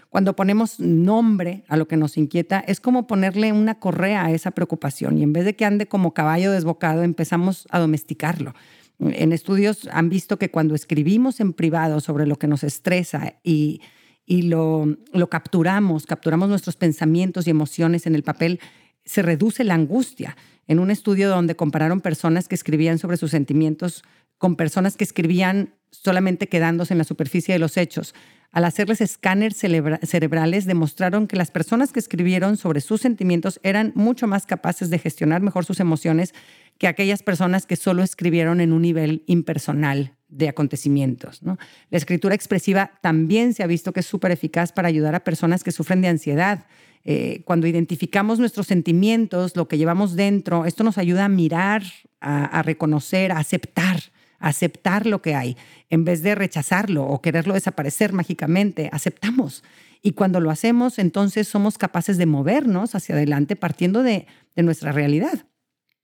Cuando 0.09 0.35
ponemos 0.35 0.77
nombre 0.81 1.63
a 1.69 1.77
lo 1.77 1.87
que 1.87 1.95
nos 1.95 2.17
inquieta, 2.17 2.59
es 2.67 2.81
como 2.81 3.07
ponerle 3.07 3.53
una 3.53 3.79
correa 3.79 4.25
a 4.25 4.31
esa 4.31 4.51
preocupación 4.51 5.17
y 5.17 5.23
en 5.23 5.31
vez 5.31 5.45
de 5.45 5.55
que 5.55 5.63
ande 5.63 5.87
como 5.87 6.13
caballo 6.13 6.51
desbocado, 6.51 7.03
empezamos 7.03 7.65
a 7.71 7.79
domesticarlo. 7.79 8.55
En 8.99 9.31
estudios 9.31 9.87
han 9.93 10.09
visto 10.09 10.37
que 10.37 10.51
cuando 10.51 10.75
escribimos 10.75 11.39
en 11.39 11.53
privado 11.53 12.01
sobre 12.01 12.27
lo 12.27 12.35
que 12.35 12.47
nos 12.47 12.65
estresa 12.65 13.35
y 13.41 13.79
y 14.29 14.43
lo, 14.43 14.97
capturamos, 15.31 16.05
capturamos 16.05 16.49
nuestros 16.49 16.75
pensamientos 16.75 17.47
y 17.47 17.49
emociones 17.49 18.05
en 18.05 18.13
el 18.13 18.23
papel, 18.23 18.59
se 19.05 19.21
reduce 19.21 19.63
la 19.63 19.73
angustia. 19.73 20.35
En 20.67 20.79
un 20.79 20.91
estudio 20.91 21.29
donde 21.29 21.55
compararon 21.55 22.01
personas 22.01 22.49
que 22.49 22.55
escribían 22.55 22.99
sobre 22.99 23.15
sus 23.15 23.31
sentimientos 23.31 24.03
con 24.37 24.57
personas 24.57 24.97
que 24.97 25.05
escribían 25.05 25.73
solamente 25.91 26.49
quedándose 26.49 26.93
en 26.93 26.97
la 26.97 27.05
superficie 27.05 27.53
de 27.53 27.59
los 27.59 27.77
hechos, 27.77 28.13
al 28.51 28.65
hacerles 28.65 28.99
escáneres 28.99 29.57
cerebrales, 29.57 30.65
demostraron 30.65 31.27
que 31.27 31.37
las 31.37 31.49
personas 31.49 31.93
que 31.93 31.99
escribieron 31.99 32.57
sobre 32.57 32.81
sus 32.81 32.99
sentimientos 32.99 33.61
eran 33.63 33.93
mucho 33.95 34.27
más 34.27 34.45
capaces 34.45 34.89
de 34.89 34.99
gestionar 34.99 35.41
mejor 35.41 35.63
sus 35.63 35.79
emociones 35.79 36.33
que 36.77 36.87
aquellas 36.87 37.23
personas 37.23 37.65
que 37.65 37.77
solo 37.77 38.03
escribieron 38.03 38.59
en 38.59 38.73
un 38.73 38.81
nivel 38.81 39.23
impersonal 39.25 40.16
de 40.29 40.49
acontecimientos. 40.49 41.41
La 41.43 41.97
escritura 41.97 42.35
expresiva 42.35 42.91
también 43.01 43.53
se 43.53 43.63
ha 43.63 43.67
visto 43.67 43.93
que 43.93 44.01
es 44.01 44.05
súper 44.05 44.31
eficaz 44.31 44.71
para 44.71 44.87
ayudar 44.87 45.15
a 45.15 45.23
personas 45.23 45.63
que 45.63 45.71
sufren 45.71 46.01
de 46.01 46.09
ansiedad. 46.09 46.65
Eh, 47.05 47.43
cuando 47.45 47.67
identificamos 47.67 48.39
nuestros 48.39 48.67
sentimientos, 48.67 49.55
lo 49.55 49.67
que 49.67 49.77
llevamos 49.77 50.15
dentro, 50.15 50.65
esto 50.65 50.83
nos 50.83 50.97
ayuda 50.97 51.25
a 51.25 51.29
mirar, 51.29 51.83
a, 52.19 52.61
reconocer, 52.63 53.31
a 53.31 53.37
aceptar, 53.37 54.01
a 54.39 54.49
aceptar 54.49 55.05
lo 55.05 55.21
que 55.21 55.33
hay. 55.33 55.55
En 55.89 56.03
vez 56.03 56.21
de 56.23 56.35
rechazarlo 56.35 57.05
o 57.05 57.21
quererlo 57.21 57.53
desaparecer 57.53 58.11
mágicamente, 58.11 58.89
aceptamos. 58.91 59.63
Y 60.01 60.11
cuando 60.11 60.41
lo 60.41 60.51
hacemos, 60.51 60.99
entonces 60.99 61.47
somos 61.47 61.77
capaces 61.77 62.17
de 62.17 62.25
movernos 62.25 62.95
hacia 62.95 63.15
adelante 63.15 63.55
partiendo 63.55 64.03
de, 64.03 64.27
de 64.55 64.63
nuestra 64.63 64.91
realidad. 64.91 65.45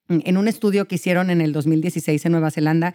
En 0.07 0.37
un 0.37 0.47
estudio 0.47 0.87
que 0.87 0.95
hicieron 0.95 1.29
en 1.29 1.41
el 1.41 1.53
2016 1.53 2.25
en 2.25 2.31
Nueva 2.31 2.51
Zelanda, 2.51 2.93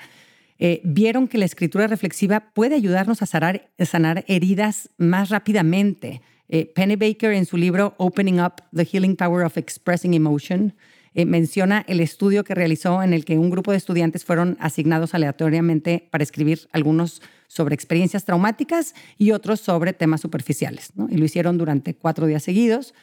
eh, 0.58 0.80
vieron 0.84 1.28
que 1.28 1.38
la 1.38 1.44
escritura 1.44 1.86
reflexiva 1.86 2.50
puede 2.52 2.74
ayudarnos 2.74 3.22
a 3.22 3.26
sanar, 3.26 4.24
heridas 4.26 4.90
más 4.98 5.30
rápidamente. 5.30 6.20
Eh, 6.48 6.72
Penny 6.74 6.96
Baker 6.96 7.32
en 7.32 7.46
su 7.46 7.56
libro 7.56 7.94
Opening 7.98 8.40
Up 8.40 8.54
the 8.74 8.84
Healing 8.84 9.16
Power 9.16 9.44
of 9.44 9.56
Expressing 9.56 10.14
Emotion 10.14 10.74
eh, 11.14 11.24
menciona 11.24 11.84
el 11.88 12.00
estudio 12.00 12.44
que 12.44 12.54
realizó 12.54 13.02
en 13.02 13.12
el 13.12 13.24
que 13.24 13.38
un 13.38 13.50
grupo 13.50 13.70
de 13.70 13.76
estudiantes 13.76 14.24
fueron 14.24 14.56
asignados 14.60 15.14
aleatoriamente 15.14 16.06
para 16.10 16.22
escribir 16.22 16.68
algunos 16.72 17.22
sobre 17.46 17.74
experiencias 17.74 18.24
traumáticas 18.24 18.94
y 19.16 19.32
otros 19.32 19.60
sobre 19.60 19.92
temas 19.92 20.20
superficiales. 20.20 20.92
Y 21.08 21.16
lo 21.16 21.24
hicieron 21.24 21.58
durante 21.58 21.94
cuatro 21.94 22.26
días 22.26 22.42
seguidos. 22.42 22.94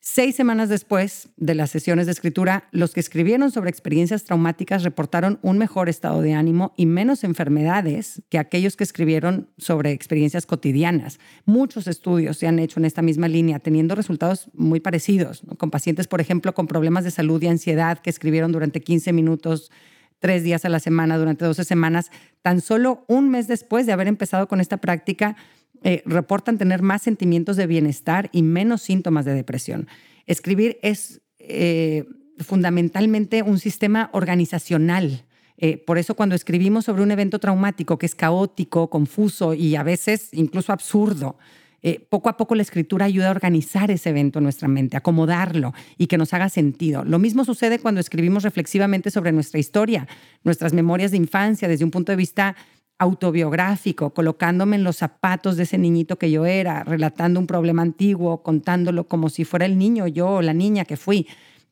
Seis 0.00 0.36
semanas 0.36 0.68
después 0.68 1.28
de 1.36 1.56
las 1.56 1.70
sesiones 1.70 2.06
de 2.06 2.12
escritura, 2.12 2.68
los 2.70 2.94
que 2.94 3.00
escribieron 3.00 3.50
sobre 3.50 3.68
experiencias 3.68 4.22
traumáticas 4.22 4.84
reportaron 4.84 5.40
un 5.42 5.58
mejor 5.58 5.88
estado 5.88 6.22
de 6.22 6.34
ánimo 6.34 6.72
y 6.76 6.86
menos 6.86 7.24
enfermedades 7.24 8.22
que 8.28 8.38
aquellos 8.38 8.76
que 8.76 8.84
escribieron 8.84 9.48
sobre 9.58 9.90
experiencias 9.90 10.46
cotidianas. 10.46 11.18
Muchos 11.46 11.88
estudios 11.88 12.38
se 12.38 12.46
han 12.46 12.60
hecho 12.60 12.78
en 12.78 12.84
esta 12.86 13.02
misma 13.02 13.26
línea, 13.26 13.58
teniendo 13.58 13.96
resultados 13.96 14.50
muy 14.54 14.78
parecidos, 14.78 15.42
con 15.56 15.70
pacientes, 15.70 16.06
por 16.06 16.20
ejemplo, 16.20 16.54
con 16.54 16.68
problemas 16.68 17.02
de 17.02 17.10
salud 17.10 17.42
y 17.42 17.48
ansiedad 17.48 17.98
que 17.98 18.10
escribieron 18.10 18.52
durante 18.52 18.80
15 18.80 19.12
minutos 19.12 19.72
tres 20.20 20.44
días 20.44 20.64
a 20.64 20.68
la 20.68 20.80
semana 20.80 21.18
durante 21.18 21.44
12 21.44 21.64
semanas, 21.64 22.10
tan 22.42 22.60
solo 22.60 23.04
un 23.08 23.30
mes 23.30 23.48
después 23.48 23.84
de 23.86 23.92
haber 23.92 24.06
empezado 24.06 24.48
con 24.48 24.60
esta 24.60 24.76
práctica, 24.76 25.36
eh, 25.84 26.02
reportan 26.06 26.58
tener 26.58 26.82
más 26.82 27.02
sentimientos 27.02 27.56
de 27.56 27.66
bienestar 27.66 28.30
y 28.32 28.42
menos 28.42 28.82
síntomas 28.82 29.24
de 29.24 29.34
depresión. 29.34 29.86
Escribir 30.26 30.78
es 30.82 31.20
eh, 31.38 32.04
fundamentalmente 32.38 33.42
un 33.42 33.60
sistema 33.60 34.10
organizacional. 34.12 35.24
Eh, 35.56 35.78
por 35.78 35.98
eso 35.98 36.14
cuando 36.14 36.34
escribimos 36.34 36.84
sobre 36.84 37.02
un 37.02 37.12
evento 37.12 37.38
traumático 37.38 37.96
que 37.96 38.06
es 38.06 38.16
caótico, 38.16 38.90
confuso 38.90 39.54
y 39.54 39.76
a 39.76 39.84
veces 39.84 40.30
incluso 40.32 40.72
absurdo, 40.72 41.36
poco 42.10 42.28
a 42.28 42.36
poco 42.36 42.56
la 42.56 42.62
escritura 42.62 43.06
ayuda 43.06 43.28
a 43.28 43.30
organizar 43.30 43.90
ese 43.92 44.10
evento 44.10 44.40
en 44.40 44.42
nuestra 44.42 44.66
mente, 44.66 44.96
acomodarlo 44.96 45.72
y 45.96 46.08
que 46.08 46.18
nos 46.18 46.34
haga 46.34 46.48
sentido. 46.48 47.04
Lo 47.04 47.20
mismo 47.20 47.44
sucede 47.44 47.78
cuando 47.78 48.00
escribimos 48.00 48.42
reflexivamente 48.42 49.12
sobre 49.12 49.30
nuestra 49.30 49.60
historia, 49.60 50.08
nuestras 50.42 50.72
memorias 50.72 51.12
de 51.12 51.18
infancia 51.18 51.68
desde 51.68 51.84
un 51.84 51.92
punto 51.92 52.10
de 52.10 52.16
vista 52.16 52.56
autobiográfico, 52.98 54.10
colocándome 54.10 54.76
en 54.76 54.84
los 54.84 54.96
zapatos 54.96 55.56
de 55.56 55.62
ese 55.62 55.78
niñito 55.78 56.18
que 56.18 56.30
yo 56.30 56.46
era, 56.46 56.82
relatando 56.82 57.38
un 57.38 57.46
problema 57.46 57.82
antiguo, 57.82 58.42
contándolo 58.42 59.06
como 59.06 59.28
si 59.30 59.44
fuera 59.44 59.66
el 59.66 59.78
niño 59.78 60.06
yo 60.08 60.28
o 60.28 60.42
la 60.42 60.52
niña 60.52 60.84
que 60.84 60.96
fui, 60.96 61.26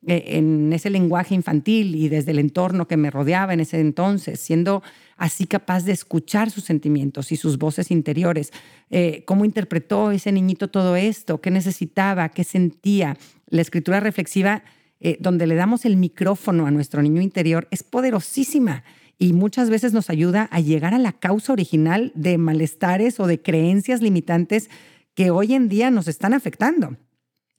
eh, 0.05 0.37
en 0.37 0.71
ese 0.71 0.89
lenguaje 0.89 1.35
infantil 1.35 1.95
y 1.95 2.07
desde 2.07 2.31
el 2.31 2.39
entorno 2.39 2.87
que 2.87 2.95
me 2.95 3.09
rodeaba 3.09 3.53
en 3.53 3.59
ese 3.59 3.79
entonces, 3.79 4.39
siendo 4.39 4.83
así 5.17 5.47
capaz 5.47 5.83
de 5.83 5.91
escuchar 5.91 6.49
sus 6.49 6.63
sentimientos 6.63 7.31
y 7.31 7.35
sus 7.35 7.57
voces 7.57 7.91
interiores, 7.91 8.53
eh, 8.89 9.23
cómo 9.25 9.43
interpretó 9.43 10.11
ese 10.11 10.31
niñito 10.31 10.69
todo 10.69 10.95
esto, 10.95 11.41
qué 11.41 11.51
necesitaba, 11.51 12.29
qué 12.29 12.43
sentía. 12.45 13.17
La 13.49 13.61
escritura 13.61 13.99
reflexiva, 13.99 14.63
eh, 15.01 15.17
donde 15.19 15.47
le 15.47 15.55
damos 15.55 15.83
el 15.83 15.97
micrófono 15.97 16.67
a 16.67 16.71
nuestro 16.71 17.01
niño 17.01 17.21
interior, 17.21 17.67
es 17.71 17.83
poderosísima 17.83 18.83
y 19.19 19.33
muchas 19.33 19.69
veces 19.69 19.93
nos 19.93 20.09
ayuda 20.09 20.47
a 20.51 20.59
llegar 20.59 20.93
a 20.93 20.99
la 20.99 21.13
causa 21.13 21.53
original 21.53 22.11
de 22.15 22.37
malestares 22.37 23.19
o 23.19 23.27
de 23.27 23.41
creencias 23.41 24.01
limitantes 24.01 24.69
que 25.15 25.31
hoy 25.31 25.53
en 25.53 25.69
día 25.69 25.89
nos 25.89 26.07
están 26.07 26.33
afectando. 26.33 26.97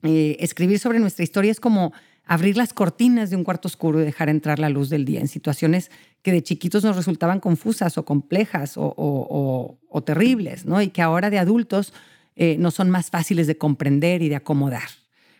Eh, 0.03 0.37
escribir 0.39 0.79
sobre 0.79 0.99
nuestra 0.99 1.23
historia 1.23 1.51
es 1.51 1.59
como 1.59 1.91
abrir 2.23 2.55
las 2.55 2.73
cortinas 2.73 3.29
de 3.29 3.35
un 3.35 3.43
cuarto 3.43 3.67
oscuro 3.67 3.99
y 3.99 4.05
dejar 4.05 4.29
entrar 4.29 4.59
la 4.59 4.69
luz 4.69 4.89
del 4.89 5.03
día 5.03 5.19
en 5.19 5.27
situaciones 5.27 5.91
que 6.21 6.31
de 6.31 6.43
chiquitos 6.43 6.83
nos 6.83 6.95
resultaban 6.95 7.39
confusas 7.39 7.97
o 7.97 8.05
complejas 8.05 8.73
o, 8.75 9.77
terribles, 10.05 10.65
¿no? 10.65 10.81
y 10.81 10.89
que 10.89 11.01
ahora 11.01 11.29
de 11.29 11.39
adultos 11.39 11.91
eh, 12.35 12.55
no 12.59 12.71
son 12.71 12.89
más 12.89 13.09
fáciles 13.09 13.47
de 13.47 13.57
comprender 13.57 14.21
y 14.21 14.29
de 14.29 14.35
acomodar. 14.35 14.87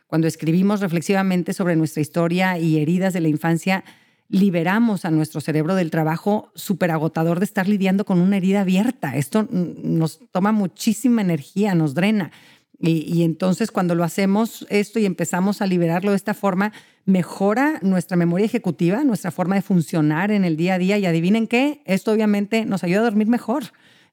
Cuando 0.07 0.27
escribimos 0.27 0.81
reflexivamente 0.81 1.53
sobre 1.53 1.75
nuestra 1.75 2.01
historia 2.01 2.57
y 2.57 2.79
heridas 2.79 3.13
de 3.13 3.21
la 3.21 3.27
infancia, 3.27 3.83
liberamos 4.29 5.05
a 5.05 5.11
nuestro 5.11 5.41
cerebro 5.41 5.75
del 5.75 5.91
trabajo 5.91 6.51
súper 6.55 6.91
agotador 6.91 7.39
de 7.39 7.45
estar 7.45 7.67
lidiando 7.67 8.05
con 8.05 8.19
una 8.19 8.37
herida 8.37 8.61
abierta. 8.61 9.15
Esto 9.17 9.47
nos 9.51 10.19
toma 10.31 10.51
muchísima 10.51 11.21
energía, 11.21 11.75
nos 11.75 11.95
drena. 11.95 12.31
Y, 12.81 13.23
entonces 13.23 13.71
cuando 13.71 13.93
lo 13.93 14.05
hacemos 14.05 14.65
esto 14.69 14.99
y 14.99 15.05
empezamos 15.05 15.61
a 15.61 15.65
liberarlo 15.65 16.11
de 16.11 16.15
esta 16.15 16.33
forma, 16.33 16.71
mejora 17.03 17.79
nuestra 17.81 18.15
memoria 18.15 18.45
ejecutiva, 18.45 19.03
nuestra 19.03 19.31
forma 19.31 19.55
de 19.55 19.61
funcionar 19.61 20.31
en 20.31 20.45
el 20.45 20.55
día 20.55 20.75
a 20.75 20.79
día 20.79 20.97
y 20.97 21.05
adivinen 21.05 21.45
qué, 21.45 21.81
esto 21.83 22.13
obviamente 22.13 22.63
nos 22.63 22.85
ayuda 22.85 22.99
a 22.99 23.03
dormir 23.03 23.27
mejor. 23.27 23.65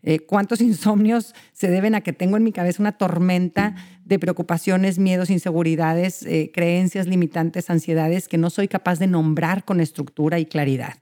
Eh, 0.03 0.21
¿Cuántos 0.21 0.61
insomnios 0.63 1.35
se 1.53 1.69
deben 1.69 1.95
a 1.95 2.01
que 2.01 2.13
tengo 2.13 2.37
en 2.37 2.45
mi 2.45 2.53
cabeza 2.53 2.83
una 2.83 2.93
tormenta 2.93 3.75
de 4.05 4.19
preocupaciones, 4.19 4.99
miedos, 4.99 5.31
inseguridades, 5.31 6.23
eh, 6.23 6.51
creencias 6.53 7.07
limitantes, 7.07 7.71
ansiedades 7.71 8.29
que 8.29 8.39
no 8.39 8.51
soy 8.51 8.69
capaz 8.69 8.99
de 8.99 9.07
nombrar 9.07 9.65
con 9.65 9.81
estructura 9.81 10.39
y 10.39 10.47
claridad? 10.47 10.95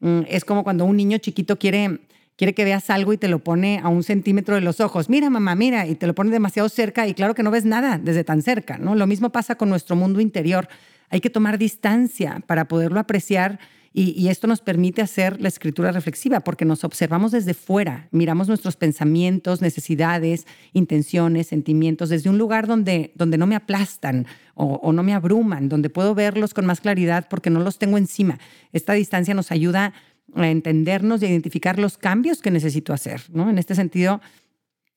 Mm, 0.00 0.20
es 0.28 0.44
como 0.44 0.64
cuando 0.64 0.84
un 0.84 0.96
niño 0.96 1.18
chiquito 1.18 1.58
quiere 1.58 2.00
quiere 2.36 2.54
que 2.54 2.64
veas 2.64 2.90
algo 2.90 3.12
y 3.12 3.18
te 3.18 3.28
lo 3.28 3.38
pone 3.38 3.80
a 3.82 3.88
un 3.88 4.02
centímetro 4.02 4.54
de 4.54 4.60
los 4.60 4.80
ojos. 4.80 5.08
Mira, 5.08 5.30
mamá, 5.30 5.54
mira, 5.54 5.86
y 5.86 5.94
te 5.94 6.06
lo 6.06 6.14
pone 6.14 6.30
demasiado 6.30 6.68
cerca 6.68 7.06
y 7.06 7.14
claro 7.14 7.34
que 7.34 7.42
no 7.42 7.50
ves 7.50 7.64
nada 7.64 7.98
desde 7.98 8.24
tan 8.24 8.42
cerca, 8.42 8.78
¿no? 8.78 8.94
Lo 8.94 9.06
mismo 9.06 9.30
pasa 9.30 9.54
con 9.54 9.68
nuestro 9.68 9.96
mundo 9.96 10.20
interior. 10.20 10.68
Hay 11.10 11.20
que 11.20 11.30
tomar 11.30 11.58
distancia 11.58 12.42
para 12.46 12.66
poderlo 12.66 12.98
apreciar 12.98 13.60
y, 13.96 14.26
esto 14.26 14.48
nos 14.48 14.60
permite 14.60 15.02
hacer 15.02 15.40
la 15.40 15.46
escritura 15.46 15.92
reflexiva 15.92 16.40
porque 16.40 16.64
nos 16.64 16.82
observamos 16.82 17.30
desde 17.30 17.54
fuera, 17.54 18.08
miramos 18.10 18.48
nuestros 18.48 18.74
pensamientos, 18.74 19.62
necesidades, 19.62 20.48
intenciones, 20.72 21.46
sentimientos 21.46 22.08
desde 22.08 22.28
un 22.28 22.36
lugar 22.36 22.66
donde, 22.66 23.12
donde 23.14 23.38
no 23.38 23.46
me 23.46 23.54
aplastan 23.54 24.26
o, 24.56 24.92
no 24.92 25.04
me 25.04 25.14
abruman, 25.14 25.68
donde 25.68 25.90
puedo 25.90 26.12
verlos 26.16 26.54
con 26.54 26.66
más 26.66 26.80
claridad 26.80 27.28
porque 27.30 27.50
no 27.50 27.60
los 27.60 27.78
tengo 27.78 27.96
encima. 27.96 28.40
Esta 28.72 28.94
distancia 28.94 29.32
nos 29.32 29.52
ayuda 29.52 29.92
a 30.34 30.48
entendernos 30.48 31.22
y 31.22 31.26
a 31.26 31.28
identificar 31.28 31.78
los 31.78 31.96
cambios 31.96 32.42
que 32.42 32.50
necesito 32.50 32.92
hacer. 32.92 33.22
¿no? 33.32 33.48
En 33.48 33.58
este 33.58 33.76
sentido, 33.76 34.20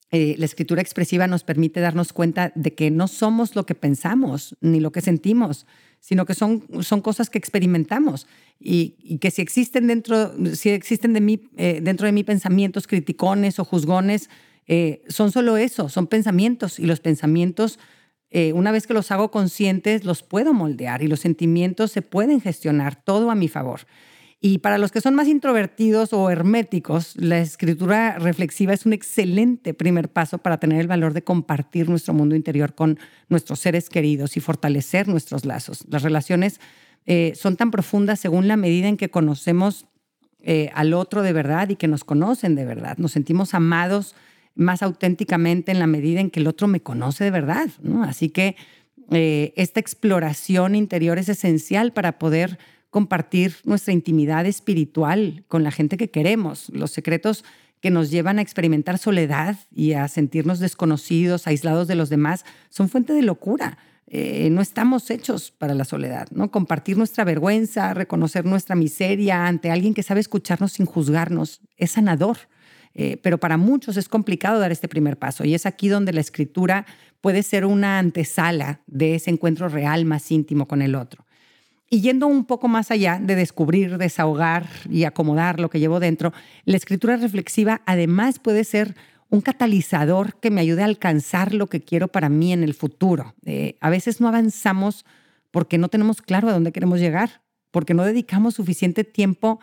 eh, 0.09 0.35
la 0.37 0.45
escritura 0.45 0.81
expresiva 0.81 1.27
nos 1.27 1.43
permite 1.43 1.81
darnos 1.81 2.13
cuenta 2.13 2.53
de 2.55 2.73
que 2.73 2.89
no 2.91 3.09
somos 3.09 3.55
lo 3.55 3.65
que 3.65 3.75
pensamos 3.75 4.55
ni 4.61 4.79
lo 4.79 4.93
que 4.93 5.01
sentimos, 5.01 5.65
sino 5.99 6.25
que 6.25 6.33
son, 6.33 6.63
son 6.81 7.01
cosas 7.01 7.29
que 7.29 7.37
experimentamos 7.37 8.25
y, 8.57 9.17
que 9.19 9.31
si 9.31 9.41
existen 9.41 9.87
dentro, 9.87 10.31
si 10.55 10.69
existen 10.69 11.11
de 11.11 11.19
mí, 11.19 11.49
eh, 11.57 11.81
dentro 11.83 12.05
de 12.05 12.13
mí 12.13 12.23
pensamientos 12.23 12.87
criticones 12.87 13.59
o 13.59 13.65
juzgones, 13.65 14.29
eh, 14.65 15.03
son 15.09 15.31
solo 15.31 15.57
eso, 15.57 15.89
son 15.89 16.07
pensamientos 16.07 16.79
y 16.79 16.85
los 16.85 16.99
pensamientos, 16.99 17.79
una 18.53 18.71
vez 18.71 18.85
que 18.85 18.93
los 18.93 19.09
hago 19.11 19.31
conscientes, 19.31 20.03
los 20.03 20.21
puedo 20.21 20.53
moldear 20.53 21.01
y 21.01 21.07
los 21.07 21.21
sentimientos 21.21 21.91
se 21.91 22.01
pueden 22.01 22.39
gestionar 22.39 23.01
todo 23.03 23.31
a 23.31 23.35
mi 23.35 23.47
favor. 23.47 23.81
Y 24.39 24.59
para 24.59 24.77
los 24.77 24.91
que 24.91 25.01
son 25.01 25.15
más 25.15 25.27
introvertidos 25.27 26.13
o 26.13 26.29
herméticos, 26.29 27.15
la 27.17 27.39
escritura 27.39 28.19
reflexiva 28.19 28.73
es 28.73 28.85
un 28.85 28.93
excelente 28.93 29.73
primer 29.73 30.09
paso 30.09 30.37
para 30.37 30.59
tener 30.59 30.79
el 30.79 30.87
valor 30.87 31.13
de 31.13 31.23
compartir 31.23 31.89
nuestro 31.89 32.13
mundo 32.13 32.35
interior 32.35 32.75
con 32.75 32.99
nuestros 33.29 33.59
seres 33.59 33.89
queridos 33.89 34.37
y 34.37 34.39
fortalecer 34.39 35.07
nuestros 35.07 35.43
lazos. 35.43 35.85
Las 35.89 36.03
relaciones 36.03 36.59
eh, 37.07 37.33
son 37.35 37.55
tan 37.55 37.71
profundas 37.71 38.19
según 38.19 38.47
la 38.47 38.57
medida 38.57 38.87
en 38.87 38.97
que 38.97 39.09
conocemos 39.09 39.87
eh, 40.43 40.69
al 40.75 40.93
otro 40.93 41.23
de 41.23 41.33
verdad 41.33 41.69
y 41.69 41.75
que 41.75 41.87
nos 41.87 42.03
conocen 42.03 42.53
de 42.53 42.65
verdad. 42.65 42.97
Nos 42.99 43.13
sentimos 43.13 43.55
amados 43.55 44.13
más 44.53 44.83
auténticamente 44.83 45.71
en 45.71 45.79
la 45.79 45.87
medida 45.87 46.19
en 46.19 46.29
que 46.29 46.41
el 46.41 46.47
otro 46.47 46.67
me 46.67 46.81
conoce 46.81 47.23
de 47.23 47.31
verdad. 47.31 47.69
Así 48.03 48.29
que 48.29 48.55
eh, 49.11 49.53
esta 49.55 49.79
exploración 49.79 50.75
interior 50.75 51.17
es 51.17 51.29
esencial 51.29 51.91
para 51.91 52.19
poder 52.19 52.59
compartir 52.89 53.55
nuestra 53.63 53.93
intimidad 53.93 54.45
espiritual 54.45 55.43
con 55.47 55.63
la 55.63 55.71
gente 55.71 55.97
que 55.97 56.09
queremos, 56.09 56.69
los 56.69 56.91
secretos 56.91 57.43
que 57.81 57.91
nos 57.91 58.09
llevan 58.09 58.39
a 58.39 58.41
experimentar 58.41 58.97
soledad 58.97 59.57
y 59.71 59.93
a 59.93 60.07
sentirnos 60.07 60.59
desconocidos, 60.59 61.47
aislados 61.47 61.87
de 61.87 61.95
los 61.95 62.09
demás, 62.09 62.43
son 62.69 62.89
fuente 62.89 63.13
de 63.13 63.21
locura. 63.21 63.77
Eh, 64.07 64.49
no 64.51 64.61
estamos 64.61 65.09
hechos 65.09 65.51
para 65.51 65.73
la 65.73 65.83
soledad, 65.83 66.27
¿no? 66.31 66.49
Compartir 66.49 66.97
nuestra 66.97 67.25
vergüenza, 67.25 67.93
reconocer 67.93 68.45
nuestra 68.45 68.75
miseria 68.75 69.47
ante 69.47 69.69
alguien 69.69 69.93
que 69.93 70.01
sabe 70.01 70.21
escucharnos 70.21 70.73
sin 70.73 70.85
juzgarnos, 70.85 71.61
es 71.75 71.91
sanador. 71.91 72.37
Eh, 72.99 73.17
pero 73.21 73.37
para 73.37 73.57
muchos 73.57 73.95
es 73.95 74.09
complicado 74.09 74.59
dar 74.59 74.71
este 74.71 74.87
primer 74.87 75.17
paso 75.17 75.45
y 75.45 75.53
es 75.53 75.67
aquí 75.67 75.87
donde 75.87 76.13
la 76.13 76.21
escritura 76.21 76.87
puede 77.21 77.43
ser 77.43 77.63
una 77.63 77.99
antesala 77.99 78.81
de 78.87 79.13
ese 79.13 79.29
encuentro 79.29 79.69
real 79.69 80.03
más 80.05 80.31
íntimo 80.31 80.67
con 80.67 80.81
el 80.81 80.95
otro. 80.95 81.26
Y 81.89 82.01
yendo 82.01 82.27
un 82.27 82.45
poco 82.45 82.67
más 82.67 82.91
allá 82.91 83.19
de 83.21 83.35
descubrir, 83.35 83.97
desahogar 83.97 84.67
y 84.89 85.05
acomodar 85.05 85.59
lo 85.59 85.69
que 85.69 85.79
llevo 85.79 85.99
dentro, 85.99 86.33
la 86.65 86.75
escritura 86.75 87.15
reflexiva 87.15 87.81
además 87.85 88.39
puede 88.39 88.65
ser 88.65 88.95
un 89.29 89.41
catalizador 89.41 90.39
que 90.39 90.51
me 90.51 90.61
ayude 90.61 90.81
a 90.81 90.85
alcanzar 90.85 91.53
lo 91.53 91.67
que 91.67 91.81
quiero 91.81 92.07
para 92.09 92.29
mí 92.29 92.53
en 92.53 92.63
el 92.63 92.73
futuro. 92.73 93.35
Eh, 93.45 93.77
a 93.79 93.89
veces 93.89 94.19
no 94.19 94.27
avanzamos 94.27 95.05
porque 95.51 95.77
no 95.77 95.87
tenemos 95.89 96.21
claro 96.21 96.49
a 96.49 96.53
dónde 96.53 96.71
queremos 96.71 96.99
llegar, 96.99 97.41
porque 97.71 97.93
no 97.93 98.03
dedicamos 98.03 98.55
suficiente 98.55 99.03
tiempo 99.03 99.59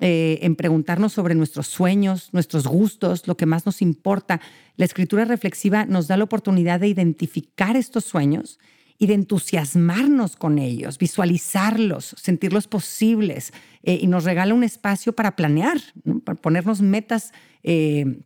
eh, 0.00 0.38
en 0.42 0.56
preguntarnos 0.56 1.12
sobre 1.12 1.34
nuestros 1.34 1.66
sueños, 1.66 2.30
nuestros 2.32 2.66
gustos, 2.66 3.28
lo 3.28 3.36
que 3.36 3.46
más 3.46 3.66
nos 3.66 3.82
importa. 3.82 4.40
La 4.76 4.86
escritura 4.86 5.24
reflexiva 5.24 5.84
nos 5.84 6.08
da 6.08 6.16
la 6.16 6.24
oportunidad 6.24 6.80
de 6.80 6.88
identificar 6.88 7.76
estos 7.76 8.04
sueños 8.04 8.58
y 9.00 9.06
de 9.06 9.14
entusiasmarnos 9.14 10.36
con 10.36 10.58
ellos, 10.58 10.98
visualizarlos, 10.98 12.14
sentirlos 12.18 12.68
posibles 12.68 13.54
eh, 13.82 13.98
y 14.00 14.06
nos 14.06 14.24
regala 14.24 14.52
un 14.52 14.62
espacio 14.62 15.14
para 15.14 15.36
planear, 15.36 15.78
para 16.22 16.38
ponernos 16.38 16.82
metas 16.82 17.32
eh, 17.62 18.20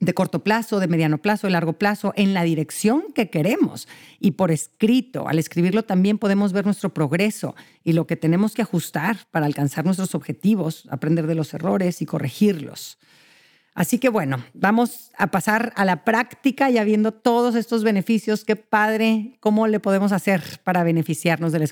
de 0.00 0.14
corto 0.14 0.42
plazo, 0.42 0.80
de 0.80 0.88
mediano 0.88 1.18
plazo, 1.18 1.46
de 1.46 1.52
largo 1.52 1.74
plazo, 1.74 2.12
en 2.16 2.34
la 2.34 2.42
dirección 2.42 3.04
que 3.14 3.30
queremos. 3.30 3.86
Y 4.18 4.32
por 4.32 4.50
escrito, 4.50 5.28
al 5.28 5.38
escribirlo 5.38 5.84
también 5.84 6.18
podemos 6.18 6.52
ver 6.52 6.64
nuestro 6.64 6.92
progreso 6.92 7.54
y 7.84 7.92
lo 7.92 8.08
que 8.08 8.16
tenemos 8.16 8.52
que 8.52 8.62
ajustar 8.62 9.28
para 9.30 9.46
alcanzar 9.46 9.84
nuestros 9.84 10.16
objetivos, 10.16 10.88
aprender 10.90 11.28
de 11.28 11.36
los 11.36 11.54
errores 11.54 12.02
y 12.02 12.06
corregirlos. 12.06 12.98
Así 13.76 13.98
que 13.98 14.08
bueno, 14.08 14.42
vamos 14.54 15.10
a 15.18 15.26
pasar 15.26 15.74
a 15.76 15.84
la 15.84 16.02
práctica 16.02 16.70
ya 16.70 16.82
viendo 16.82 17.12
todos 17.12 17.54
estos 17.54 17.84
beneficios. 17.84 18.42
Qué 18.46 18.56
padre, 18.56 19.36
cómo 19.40 19.66
le 19.66 19.80
podemos 19.80 20.12
hacer 20.12 20.42
para 20.64 20.82
beneficiarnos 20.82 21.52
de 21.52 21.58
la, 21.58 21.64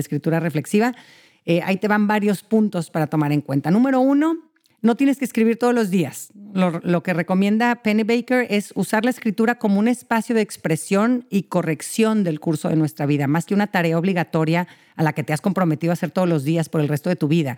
escritura 0.00 0.40
reflexiva. 0.40 0.96
Eh, 1.44 1.62
ahí 1.62 1.76
te 1.76 1.86
van 1.86 2.08
varios 2.08 2.42
puntos 2.42 2.90
para 2.90 3.06
tomar 3.06 3.30
en 3.30 3.40
cuenta. 3.40 3.70
Número 3.70 4.00
uno, 4.00 4.50
no 4.82 4.96
tienes 4.96 5.16
que 5.16 5.24
escribir 5.24 5.56
todos 5.56 5.72
los 5.72 5.90
días. 5.90 6.32
Lo, 6.54 6.80
lo, 6.82 7.04
que 7.04 7.14
recomienda 7.14 7.76
Penny 7.76 8.02
Baker 8.02 8.48
es 8.50 8.72
usar 8.74 9.04
la 9.04 9.10
escritura 9.10 9.54
como 9.54 9.78
un 9.78 9.86
espacio 9.86 10.34
de 10.34 10.40
expresión 10.40 11.24
y 11.30 11.44
corrección 11.44 12.24
del 12.24 12.40
curso 12.40 12.68
de 12.68 12.74
nuestra 12.74 13.06
vida, 13.06 13.28
más 13.28 13.46
que 13.46 13.54
una 13.54 13.68
tarea 13.68 13.96
obligatoria 13.96 14.66
a 14.96 15.04
la 15.04 15.12
que 15.12 15.22
te 15.22 15.32
has 15.32 15.40
comprometido 15.40 15.92
a 15.92 15.94
hacer 15.94 16.10
todos 16.10 16.28
los 16.28 16.42
días 16.42 16.68
por 16.68 16.80
el 16.80 16.88
resto 16.88 17.10
de 17.10 17.16
tu 17.16 17.28
vida. 17.28 17.56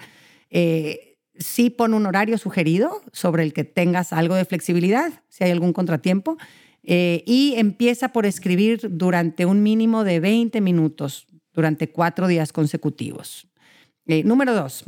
Eh, 0.51 1.16
sí 1.39 1.71
pon 1.71 1.95
un 1.95 2.07
horario 2.07 2.39
sugerido 2.39 3.03
sobre 3.13 3.43
el 3.43 3.53
que 3.53 3.65
tengas 3.65 4.13
algo 4.13 4.35
de 4.35 4.45
flexibilidad, 4.45 5.13
si 5.29 5.45
hay 5.45 5.51
algún 5.51 5.73
contratiempo, 5.73 6.37
eh, 6.83 7.25
y 7.27 7.55
empieza 7.57 8.09
por 8.09 8.27
escribir 8.27 8.81
durante 8.91 9.45
un 9.45 9.63
mínimo 9.63 10.05
de 10.05 10.21
20 10.21 10.61
minutos, 10.61 11.27
durante 11.53 11.91
cuatro 11.91 12.29
días 12.29 12.53
consecutivos. 12.53 13.49
Eh, 14.07 14.23
número 14.23 14.55
dos, 14.55 14.85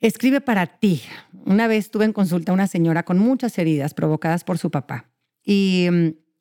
escribe 0.00 0.40
para 0.40 0.66
ti. 0.66 1.02
Una 1.44 1.66
vez 1.66 1.90
tuve 1.90 2.04
en 2.04 2.12
consulta 2.12 2.52
a 2.52 2.54
una 2.54 2.68
señora 2.68 3.02
con 3.02 3.18
muchas 3.18 3.58
heridas 3.58 3.94
provocadas 3.94 4.44
por 4.44 4.58
su 4.58 4.70
papá 4.70 5.10
y, 5.42 5.88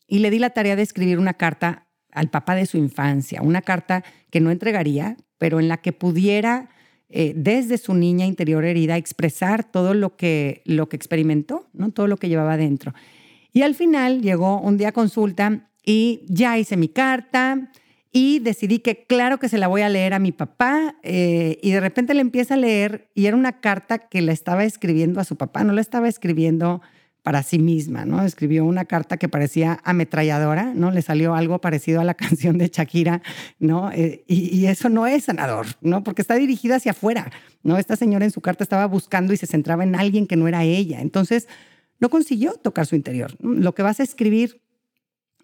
y 0.08 0.20
le 0.20 0.30
di 0.30 0.40
la 0.40 0.52
tarea 0.52 0.76
de 0.76 0.84
escribir 0.84 1.18
una 1.18 1.34
carta 1.34 1.88
al 2.12 2.30
papá 2.30 2.56
de 2.56 2.66
su 2.66 2.78
infancia, 2.78 3.42
una 3.42 3.62
carta 3.62 4.04
que 4.30 4.40
no 4.40 4.52
entregaría, 4.52 5.18
pero 5.38 5.60
en 5.60 5.68
la 5.68 5.78
que 5.78 5.94
pudiera 5.94 6.70
eh, 7.10 7.34
desde 7.36 7.78
su 7.78 7.94
niña 7.94 8.26
interior 8.26 8.66
herida, 8.66 8.98
expresar 8.98 9.64
todo 9.64 9.94
lo 9.94 10.16
que, 10.16 10.62
lo 10.66 10.90
que 10.90 10.96
experimentó, 10.96 11.68
¿no? 11.74 11.92
todo 11.92 12.08
lo 12.08 12.18
que 12.18 12.30
llevaba 12.30 12.58
dentro. 12.58 12.94
Y 13.54 13.62
al 13.62 13.76
final 13.76 14.22
llegó 14.22 14.60
un 14.60 14.78
día 14.78 14.90
a 14.90 14.92
consulta 14.92 15.70
y 15.86 16.26
ya 16.28 16.58
hice 16.58 16.78
mi 16.78 16.90
carta 16.90 17.72
y 18.12 18.40
decidí 18.40 18.80
que 18.80 19.06
claro 19.06 19.40
que 19.40 19.50
se 19.50 19.58
la 19.58 19.68
voy 19.68 19.82
a 19.82 19.90
leer 19.90 20.14
a 20.14 20.20
mi 20.20 20.32
papá 20.32 20.96
eh, 21.04 21.60
y 21.62 21.72
de 21.72 21.80
repente 21.80 22.14
le 22.14 22.22
empieza 22.22 22.56
a 22.56 22.58
leer 22.58 23.10
y 23.14 23.28
era 23.28 23.38
una 23.38 23.60
carta 23.60 24.00
que 24.00 24.22
le 24.22 24.32
estaba 24.32 24.64
escribiendo 24.64 25.20
a 25.20 25.26
su 25.26 25.36
papá, 25.36 25.64
no 25.64 25.74
la 25.74 25.82
estaba 25.82 26.08
escribiendo 26.08 26.82
para 27.26 27.42
sí 27.42 27.58
misma, 27.58 28.06
¿no? 28.06 28.24
Escribió 28.24 28.64
una 28.66 28.86
carta 28.86 29.18
que 29.18 29.28
parecía 29.28 29.80
ametralladora, 29.84 30.76
¿no? 30.76 30.92
Le 30.92 31.02
salió 31.02 31.34
algo 31.34 31.60
parecido 31.60 32.00
a 32.00 32.04
la 32.04 32.14
canción 32.14 32.60
de 32.60 32.68
Shakira, 32.68 33.24
¿no? 33.58 33.92
Eh, 33.92 34.24
y, 34.28 34.68
eso 34.68 34.90
no 34.90 35.08
es 35.08 35.24
sanador, 35.24 35.66
¿no? 35.82 36.04
Porque 36.04 36.22
está 36.22 36.36
dirigida 36.36 36.76
hacia 36.76 36.92
afuera, 36.92 37.32
¿no? 37.64 37.80
Esta 37.80 37.96
señora 37.96 38.26
en 38.26 38.32
su 38.32 38.42
carta 38.42 38.64
estaba 38.64 38.86
buscando 38.86 39.34
y 39.34 39.38
se 39.38 39.48
centraba 39.48 39.84
en 39.84 39.96
alguien 39.96 40.28
que 40.28 40.36
no 40.36 40.48
era 40.48 40.66
ella. 40.66 41.02
Entonces, 41.02 41.48
no 42.00 42.12
consiguió 42.12 42.54
tocar 42.54 42.86
su 42.86 42.96
interior. 42.96 43.36
Lo 43.40 43.74
que 43.74 43.82
vas 43.82 44.00
a 44.00 44.04
escribir 44.04 44.62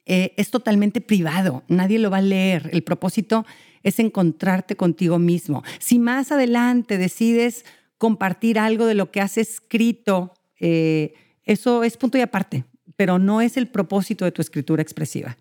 eh, 0.05 0.35
es 0.37 0.51
totalmente 0.51 1.01
privado, 1.01 1.63
nadie 1.67 1.97
lo 1.97 2.11
va 2.11 2.17
a 2.17 2.21
leer. 2.21 2.69
El 2.73 2.83
propósito 2.83 3.43
es 3.81 3.97
encontrarte 3.97 4.75
contigo 4.75 5.17
mismo. 5.17 5.63
Si 5.79 5.97
más 5.97 6.31
adelante 6.31 6.99
decides 6.99 7.65
compartir 7.97 8.59
algo 8.59 8.85
de 8.85 8.93
lo 8.93 9.09
que 9.09 9.19
has 9.19 9.39
escrito, 9.39 10.35
eh, 10.59 11.15
eso 11.45 11.83
es 11.83 11.97
punto 11.97 12.17
y 12.17 12.21
aparte. 12.21 12.65
pero 12.95 13.17
no 13.17 13.41
es 13.41 13.57
el 13.57 13.67
propósito 13.67 14.25
de 14.25 14.31
tu 14.31 14.41
escritura 14.41 14.81
expresiva. 14.81 15.37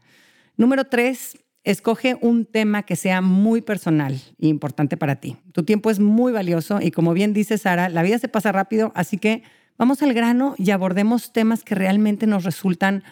Número 0.56 0.84
tres, 0.84 1.36
escoge 1.64 2.16
un 2.20 2.46
tema 2.46 2.84
que 2.84 2.96
sea 2.96 3.20
muy 3.20 3.60
personal 3.60 4.14
e 4.38 4.46
importante 4.46 4.96
para 4.96 5.16
ti. 5.16 5.36
Tu 5.52 5.64
tiempo 5.64 5.90
es 5.90 5.98
muy 6.00 6.32
valioso 6.32 6.80
y 6.80 6.90
como 6.90 7.12
bien 7.12 7.32
dice 7.34 7.58
Sara, 7.58 7.88
la 7.88 8.02
vida 8.02 8.18
se 8.18 8.28
pasa 8.28 8.52
rápido, 8.52 8.92
así 8.94 9.18
que 9.18 9.42
vamos 9.76 10.02
al 10.02 10.14
grano 10.14 10.54
y 10.56 10.70
abordemos 10.70 11.32
temas 11.32 11.62
que 11.62 11.74
realmente 11.74 12.26
nos 12.26 12.44
resultan 12.44 13.02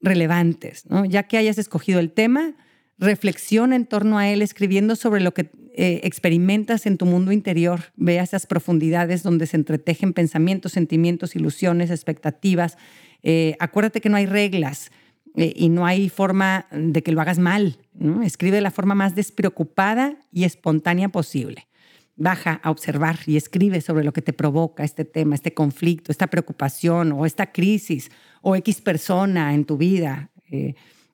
relevantes. 0.00 0.84
Ya 1.08 1.24
que 1.24 1.36
hayas 1.36 1.58
escogido 1.58 2.00
el 2.00 2.12
tema, 2.12 2.54
reflexiona 2.98 3.76
en 3.76 3.86
torno 3.86 4.18
a 4.18 4.28
él 4.28 4.42
escribiendo 4.42 4.96
sobre 4.96 5.20
lo 5.20 5.34
que 5.34 5.50
eh, 5.74 6.00
experimentas 6.04 6.84
en 6.84 6.98
tu 6.98 7.06
mundo 7.06 7.32
interior. 7.32 7.80
Ve 7.96 8.18
esas 8.18 8.46
profundidades 8.46 9.22
donde 9.22 9.46
se 9.46 9.56
entretejen 9.56 10.12
pensamientos, 10.12 10.72
sentimientos, 10.72 11.34
ilusiones, 11.34 11.90
expectativas. 11.90 12.76
Eh, 13.22 13.56
acuérdate 13.58 14.02
que 14.02 14.10
no 14.10 14.18
hay 14.18 14.26
reglas 14.26 14.90
eh, 15.34 15.54
y 15.56 15.70
no 15.70 15.86
hay 15.86 16.10
forma 16.10 16.66
de 16.70 17.02
que 17.02 17.12
lo 17.12 17.22
hagas 17.22 17.38
mal. 17.38 17.78
Escribe 18.22 18.56
de 18.56 18.60
la 18.60 18.70
forma 18.70 18.94
más 18.94 19.14
despreocupada 19.14 20.18
y 20.30 20.44
espontánea 20.44 21.08
posible. 21.08 21.68
Baja 22.16 22.60
a 22.62 22.70
observar 22.70 23.20
y 23.24 23.38
escribe 23.38 23.80
sobre 23.80 24.04
lo 24.04 24.12
que 24.12 24.20
te 24.20 24.34
provoca 24.34 24.84
este 24.84 25.06
tema, 25.06 25.34
este 25.34 25.54
conflicto, 25.54 26.12
esta 26.12 26.26
preocupación 26.26 27.12
o 27.12 27.24
esta 27.24 27.50
crisis 27.50 28.10
o 28.42 28.54
X 28.56 28.82
persona 28.82 29.54
en 29.54 29.64
tu 29.64 29.78
vida. 29.78 30.30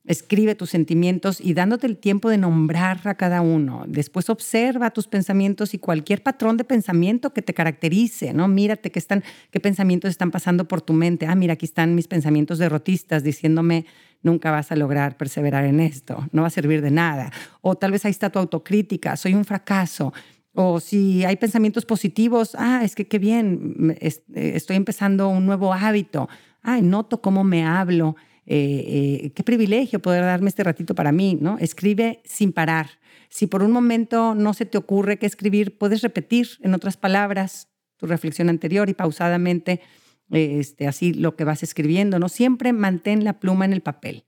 Escribe 0.09 0.55
tus 0.55 0.71
sentimientos 0.71 1.39
y 1.39 1.53
dándote 1.53 1.87
el 1.87 1.99
tiempo 1.99 2.31
de 2.31 2.39
nombrar 2.39 3.07
a 3.07 3.15
cada 3.17 3.43
uno. 3.43 3.85
Después 3.87 4.31
observa 4.31 4.91
tus 4.91 5.07
pensamientos 5.07 5.75
y 5.75 5.79
cualquier 5.79 6.23
patrón 6.23 6.57
de 6.57 6.65
pensamiento 6.65 7.35
que 7.35 7.43
te 7.43 7.53
caracterice, 7.53 8.33
¿no? 8.33 8.49
Mírate 8.49 8.91
qué, 8.91 8.99
están, 8.99 9.23
qué 9.51 9.61
pensamientos 9.61 10.09
están 10.09 10.31
pasando 10.31 10.67
por 10.67 10.81
tu 10.81 10.95
mente. 10.95 11.27
Ah, 11.27 11.35
mira, 11.35 11.53
aquí 11.53 11.67
están 11.67 11.95
mis 11.95 12.09
pensamientos 12.09 12.57
derrotistas 12.57 13.23
diciéndome, 13.23 13.85
nunca 14.23 14.51
vas 14.51 14.73
a 14.73 14.77
lograr 14.77 15.19
perseverar 15.19 15.67
en 15.67 15.79
esto, 15.79 16.27
no 16.33 16.41
va 16.41 16.49
a 16.49 16.53
servir 16.53 16.81
de 16.81 16.91
nada. 16.91 17.31
O 17.61 17.77
tal 17.77 17.93
vez 17.93 18.07
ahí 18.07 18.11
está 18.11 18.31
tu 18.31 18.39
autocrítica, 18.39 19.15
soy 19.15 19.35
un 19.35 19.45
fracaso. 19.45 20.15
O 20.55 20.81
si 20.81 21.27
hay 21.27 21.37
pensamientos 21.37 21.85
positivos, 21.85 22.57
ah, 22.59 22.81
es 22.83 22.95
que 22.95 23.07
qué 23.07 23.19
bien, 23.19 23.95
eh, 24.01 24.13
estoy 24.35 24.77
empezando 24.77 25.29
un 25.29 25.45
nuevo 25.45 25.75
hábito. 25.75 26.31
Ah, 26.63 26.81
noto 26.81 27.21
cómo 27.21 27.45
me 27.45 27.67
hablo 27.67 28.17
eh, 28.51 29.25
eh, 29.27 29.31
qué 29.35 29.43
privilegio 29.43 30.01
poder 30.01 30.25
darme 30.25 30.49
este 30.49 30.65
ratito 30.65 30.95
para 30.95 31.13
mí, 31.13 31.37
¿no? 31.39 31.59
Escribe 31.59 32.23
sin 32.25 32.53
parar. 32.53 32.89
Si 33.29 33.47
por 33.47 33.63
un 33.63 33.71
momento 33.71 34.35
no 34.35 34.55
se 34.55 34.65
te 34.65 34.79
ocurre 34.79 35.19
qué 35.19 35.27
escribir, 35.27 35.77
puedes 35.77 36.01
repetir 36.01 36.49
en 36.63 36.73
otras 36.73 36.97
palabras 36.97 37.69
tu 37.99 38.07
reflexión 38.07 38.49
anterior 38.49 38.89
y 38.89 38.95
pausadamente 38.95 39.83
este, 40.31 40.87
así 40.87 41.13
lo 41.13 41.37
que 41.37 41.45
vas 41.45 41.63
escribiendo, 41.63 42.19
¿no? 42.19 42.31
Siempre 42.31 42.73
mantén 42.73 43.23
la 43.23 43.39
pluma 43.39 43.67
en 43.67 43.75
el 43.75 43.83
papel. 43.83 44.25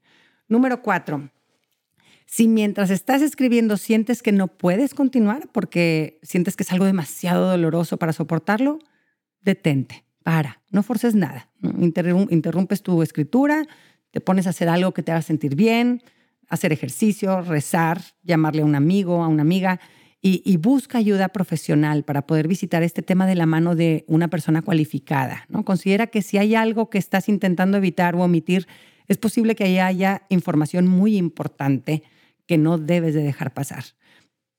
Número 0.49 0.83
cuatro, 0.83 1.31
si 2.27 2.47
mientras 2.47 2.91
estás 2.91 3.23
escribiendo 3.23 3.79
sientes 3.79 4.23
que 4.23 4.33
no 4.33 4.49
puedes 4.49 4.93
continuar 4.93 5.49
porque 5.51 6.19
sientes 6.23 6.57
que 6.57 6.65
es 6.65 6.73
algo 6.73 6.85
demasiado 6.85 7.49
doloroso 7.49 7.97
para 7.97 8.13
soportarlo, 8.13 8.81
detente, 9.41 10.05
para, 10.23 10.61
no 10.71 10.83
forces 10.83 11.15
nada. 11.15 11.49
Interrumpes 11.63 12.83
tu 12.83 13.03
escritura, 13.03 13.67
te 14.11 14.21
pones 14.21 14.47
a 14.47 14.51
hacer 14.51 14.69
algo 14.69 14.93
que 14.93 15.03
te 15.03 15.13
haga 15.13 15.23
sentir 15.23 15.55
bien, 15.55 16.03
hacer 16.49 16.73
ejercicio, 16.73 17.43
rezar, 17.43 18.01
llamarle 18.23 18.63
a 18.63 18.65
un 18.65 18.75
amigo, 18.75 19.23
a 19.23 19.29
una 19.29 19.43
amiga 19.43 19.81
y, 20.23 20.57
busca 20.59 20.99
ayuda 20.99 21.29
profesional 21.29 22.05
para 22.05 22.27
poder 22.27 22.47
visitar 22.47 22.83
este 22.83 23.01
tema 23.01 23.27
de 23.27 23.35
la 23.35 23.47
mano 23.47 23.75
de 23.75 24.05
una 24.07 24.29
persona 24.29 24.61
cualificada. 24.61 25.47
¿no? 25.49 25.65
Considera 25.65 26.09
que 26.09 26.21
si 26.21 26.37
hay 26.37 26.55
algo 26.55 26.91
que 26.91 26.99
estás 26.99 27.29
intentando 27.31 27.79
evitar 27.79 28.15
o 28.15 28.21
omitir, 28.21 28.67
es 29.09 29.17
posible 29.17 29.55
que 29.55 29.65
ahí 29.65 29.79
haya 29.79 30.23
información 30.29 30.87
muy 30.87 31.17
importante 31.17 32.03
que 32.47 32.59
no 32.59 32.77
debes 32.77 33.15
de 33.15 33.23
dejar 33.23 33.55
pasar. 33.55 33.85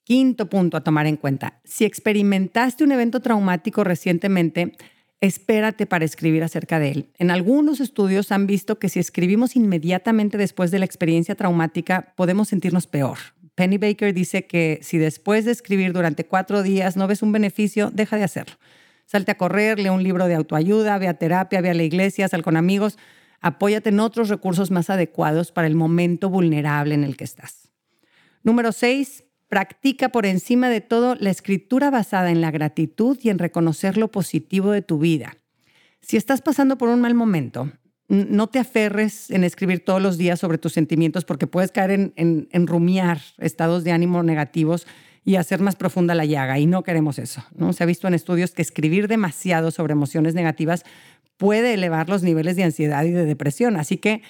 Quinto 0.03 0.49
punto 0.49 0.77
a 0.77 0.83
tomar 0.83 1.05
en 1.05 1.15
cuenta. 1.15 1.61
Si 1.63 1.85
experimentaste 1.85 2.83
un 2.83 2.91
evento 2.91 3.19
traumático 3.19 3.83
recientemente, 3.83 4.73
espérate 5.21 5.85
para 5.85 6.03
escribir 6.03 6.43
acerca 6.43 6.79
de 6.79 6.91
él. 6.91 7.09
En 7.17 7.29
algunos 7.29 7.79
estudios 7.79 8.31
han 8.31 8.47
visto 8.47 8.79
que 8.79 8.89
si 8.89 8.99
escribimos 8.99 9.55
inmediatamente 9.55 10.37
después 10.37 10.71
de 10.71 10.79
la 10.79 10.85
experiencia 10.85 11.35
traumática, 11.35 12.13
podemos 12.17 12.49
sentirnos 12.49 12.87
peor. 12.87 13.17
Penny 13.53 13.77
Baker 13.77 14.13
dice 14.13 14.47
que 14.47 14.79
si 14.81 14.97
después 14.97 15.45
de 15.45 15.51
escribir 15.51 15.93
durante 15.93 16.25
cuatro 16.25 16.63
días 16.63 16.97
no 16.97 17.07
ves 17.07 17.21
un 17.21 17.31
beneficio, 17.31 17.91
deja 17.91 18.17
de 18.17 18.23
hacerlo. 18.23 18.55
Salte 19.05 19.31
a 19.31 19.37
correr, 19.37 19.77
lee 19.77 19.89
un 19.89 20.03
libro 20.03 20.27
de 20.27 20.35
autoayuda, 20.35 20.97
ve 20.97 21.07
a 21.07 21.13
terapia, 21.13 21.61
ve 21.61 21.69
a 21.69 21.73
la 21.73 21.83
iglesia, 21.83 22.27
sal 22.27 22.43
con 22.43 22.57
amigos. 22.57 22.97
Apóyate 23.41 23.89
en 23.89 23.99
otros 23.99 24.29
recursos 24.29 24.71
más 24.71 24.89
adecuados 24.89 25.51
para 25.51 25.67
el 25.67 25.75
momento 25.75 26.29
vulnerable 26.29 26.95
en 26.95 27.03
el 27.03 27.17
que 27.17 27.25
estás. 27.25 27.69
Número 28.41 28.71
seis, 28.71 29.23
Practica 29.51 30.07
por 30.07 30.25
encima 30.25 30.69
de 30.69 30.79
todo 30.79 31.15
la 31.15 31.29
escritura 31.29 31.89
basada 31.89 32.31
en 32.31 32.39
la 32.39 32.51
gratitud 32.51 33.19
y 33.21 33.27
en 33.27 33.37
reconocer 33.37 33.97
lo 33.97 34.09
positivo 34.09 34.71
de 34.71 34.81
tu 34.81 34.97
vida. 34.97 35.35
Si 35.99 36.15
estás 36.15 36.41
pasando 36.41 36.77
por 36.77 36.87
un 36.87 37.01
mal 37.01 37.15
momento, 37.15 37.69
no 38.07 38.47
te 38.47 38.59
aferres 38.59 39.29
en 39.29 39.43
escribir 39.43 39.83
todos 39.83 40.01
los 40.01 40.17
días 40.17 40.39
sobre 40.39 40.57
tus 40.57 40.71
sentimientos 40.71 41.25
porque 41.25 41.47
puedes 41.47 41.73
caer 41.73 42.13
en, 42.15 42.47
rumiar 42.65 43.19
estados 43.39 43.83
de 43.83 43.91
ánimo 43.91 44.23
negativos 44.23 44.87
y 45.25 45.35
hacer 45.35 45.59
más 45.59 45.75
profunda 45.75 46.15
la 46.15 46.23
llaga 46.23 46.57
y 46.57 46.65
no 46.65 46.83
queremos 46.83 47.19
eso. 47.19 47.43
¿no? 47.53 47.73
Se 47.73 47.83
ha 47.83 47.87
visto 47.87 48.07
en 48.07 48.13
estudios 48.13 48.51
que 48.51 48.61
escribir 48.61 49.09
demasiado 49.09 49.71
sobre 49.71 49.91
emociones 49.91 50.33
negativas 50.33 50.85
puede 51.35 51.73
elevar 51.73 52.07
los 52.07 52.23
niveles 52.23 52.55
de 52.55 52.63
ansiedad 52.63 53.03
y 53.03 53.11
de 53.11 53.25
depresión. 53.25 53.75
Así 53.75 53.97
que 53.97 54.21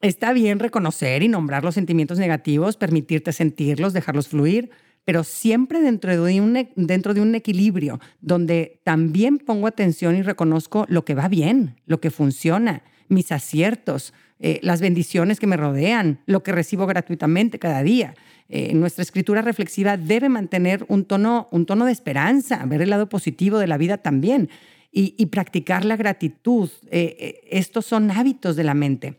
Está 0.00 0.32
bien 0.32 0.60
reconocer 0.60 1.24
y 1.24 1.28
nombrar 1.28 1.64
los 1.64 1.74
sentimientos 1.74 2.18
negativos, 2.18 2.76
permitirte 2.76 3.32
sentirlos, 3.32 3.92
dejarlos 3.92 4.28
fluir, 4.28 4.70
pero 5.04 5.24
siempre 5.24 5.80
dentro 5.80 6.24
de 6.24 6.40
un, 6.40 6.56
e, 6.56 6.72
dentro 6.76 7.14
de 7.14 7.20
un 7.20 7.34
equilibrio 7.34 7.98
donde 8.20 8.80
también 8.84 9.38
pongo 9.38 9.66
atención 9.66 10.14
y 10.14 10.22
reconozco 10.22 10.86
lo 10.88 11.04
que 11.04 11.16
va 11.16 11.26
bien, 11.26 11.80
lo 11.86 12.00
que 12.00 12.12
funciona, 12.12 12.84
mis 13.08 13.32
aciertos, 13.32 14.14
eh, 14.38 14.60
las 14.62 14.80
bendiciones 14.80 15.40
que 15.40 15.48
me 15.48 15.56
rodean, 15.56 16.20
lo 16.26 16.44
que 16.44 16.52
recibo 16.52 16.86
gratuitamente 16.86 17.58
cada 17.58 17.82
día. 17.82 18.14
Eh, 18.48 18.74
nuestra 18.74 19.02
escritura 19.02 19.42
reflexiva 19.42 19.96
debe 19.96 20.28
mantener 20.28 20.86
un 20.86 21.06
tono, 21.06 21.48
un 21.50 21.66
tono 21.66 21.86
de 21.86 21.92
esperanza, 21.92 22.64
ver 22.66 22.82
el 22.82 22.90
lado 22.90 23.08
positivo 23.08 23.58
de 23.58 23.66
la 23.66 23.78
vida 23.78 23.98
también 23.98 24.48
y, 24.92 25.26
practicar 25.26 25.84
la 25.84 25.96
gratitud. 25.96 26.70
Eh, 26.90 27.40
estos 27.50 27.84
son 27.84 28.10
hábitos 28.12 28.54
de 28.54 28.64
la 28.64 28.74
mente 28.74 29.18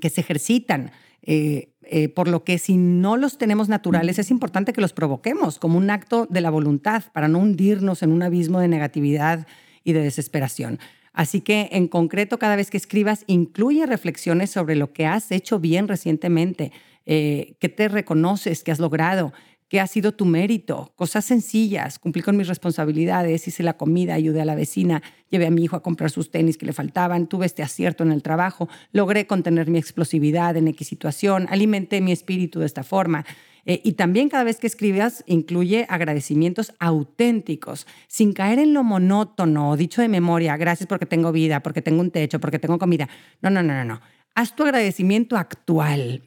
que 0.00 0.10
se 0.10 0.20
ejercitan. 0.20 0.90
Eh, 1.22 1.68
eh, 1.84 2.08
por 2.08 2.28
lo 2.28 2.44
que 2.44 2.58
si 2.58 2.76
no 2.76 3.16
los 3.16 3.38
tenemos 3.38 3.68
naturales, 3.68 4.18
es 4.18 4.30
importante 4.30 4.72
que 4.72 4.80
los 4.80 4.92
provoquemos 4.92 5.58
como 5.58 5.78
un 5.78 5.90
acto 5.90 6.26
de 6.30 6.40
la 6.40 6.50
voluntad 6.50 7.04
para 7.12 7.28
no 7.28 7.38
hundirnos 7.38 8.02
en 8.02 8.12
un 8.12 8.22
abismo 8.22 8.60
de 8.60 8.68
negatividad 8.68 9.46
y 9.84 9.92
de 9.92 10.00
desesperación. 10.00 10.78
Así 11.12 11.40
que 11.40 11.68
en 11.72 11.88
concreto, 11.88 12.38
cada 12.38 12.56
vez 12.56 12.70
que 12.70 12.76
escribas, 12.76 13.24
incluye 13.26 13.84
reflexiones 13.86 14.50
sobre 14.50 14.76
lo 14.76 14.92
que 14.92 15.06
has 15.06 15.30
hecho 15.30 15.58
bien 15.58 15.88
recientemente, 15.88 16.72
eh, 17.04 17.56
qué 17.58 17.68
te 17.68 17.88
reconoces 17.88 18.62
que 18.62 18.70
has 18.70 18.78
logrado, 18.78 19.32
¿Qué 19.72 19.80
ha 19.80 19.86
sido 19.86 20.12
tu 20.12 20.26
mérito? 20.26 20.92
Cosas 20.96 21.24
sencillas. 21.24 21.98
Cumplí 21.98 22.20
con 22.20 22.36
mis 22.36 22.46
responsabilidades, 22.46 23.48
hice 23.48 23.62
la 23.62 23.78
comida, 23.78 24.12
ayudé 24.12 24.42
a 24.42 24.44
la 24.44 24.54
vecina, 24.54 25.02
llevé 25.30 25.46
a 25.46 25.50
mi 25.50 25.64
hijo 25.64 25.76
a 25.76 25.82
comprar 25.82 26.10
sus 26.10 26.30
tenis 26.30 26.58
que 26.58 26.66
le 26.66 26.74
faltaban, 26.74 27.26
tuve 27.26 27.46
este 27.46 27.62
acierto 27.62 28.04
en 28.04 28.12
el 28.12 28.22
trabajo, 28.22 28.68
logré 28.92 29.26
contener 29.26 29.70
mi 29.70 29.78
explosividad 29.78 30.58
en 30.58 30.68
X 30.68 30.86
situación, 30.86 31.46
alimenté 31.48 32.02
mi 32.02 32.12
espíritu 32.12 32.60
de 32.60 32.66
esta 32.66 32.82
forma. 32.82 33.24
Eh, 33.64 33.80
y 33.82 33.92
también 33.92 34.28
cada 34.28 34.44
vez 34.44 34.58
que 34.58 34.66
escribas 34.66 35.24
incluye 35.26 35.86
agradecimientos 35.88 36.74
auténticos, 36.78 37.86
sin 38.08 38.34
caer 38.34 38.58
en 38.58 38.74
lo 38.74 38.84
monótono, 38.84 39.74
dicho 39.78 40.02
de 40.02 40.08
memoria, 40.08 40.54
gracias 40.58 40.86
porque 40.86 41.06
tengo 41.06 41.32
vida, 41.32 41.62
porque 41.62 41.80
tengo 41.80 42.02
un 42.02 42.10
techo, 42.10 42.40
porque 42.40 42.58
tengo 42.58 42.78
comida. 42.78 43.08
No, 43.40 43.48
no, 43.48 43.62
no, 43.62 43.72
no, 43.72 43.86
no. 43.86 44.02
Haz 44.34 44.54
tu 44.54 44.64
agradecimiento 44.64 45.38
actual. 45.38 46.24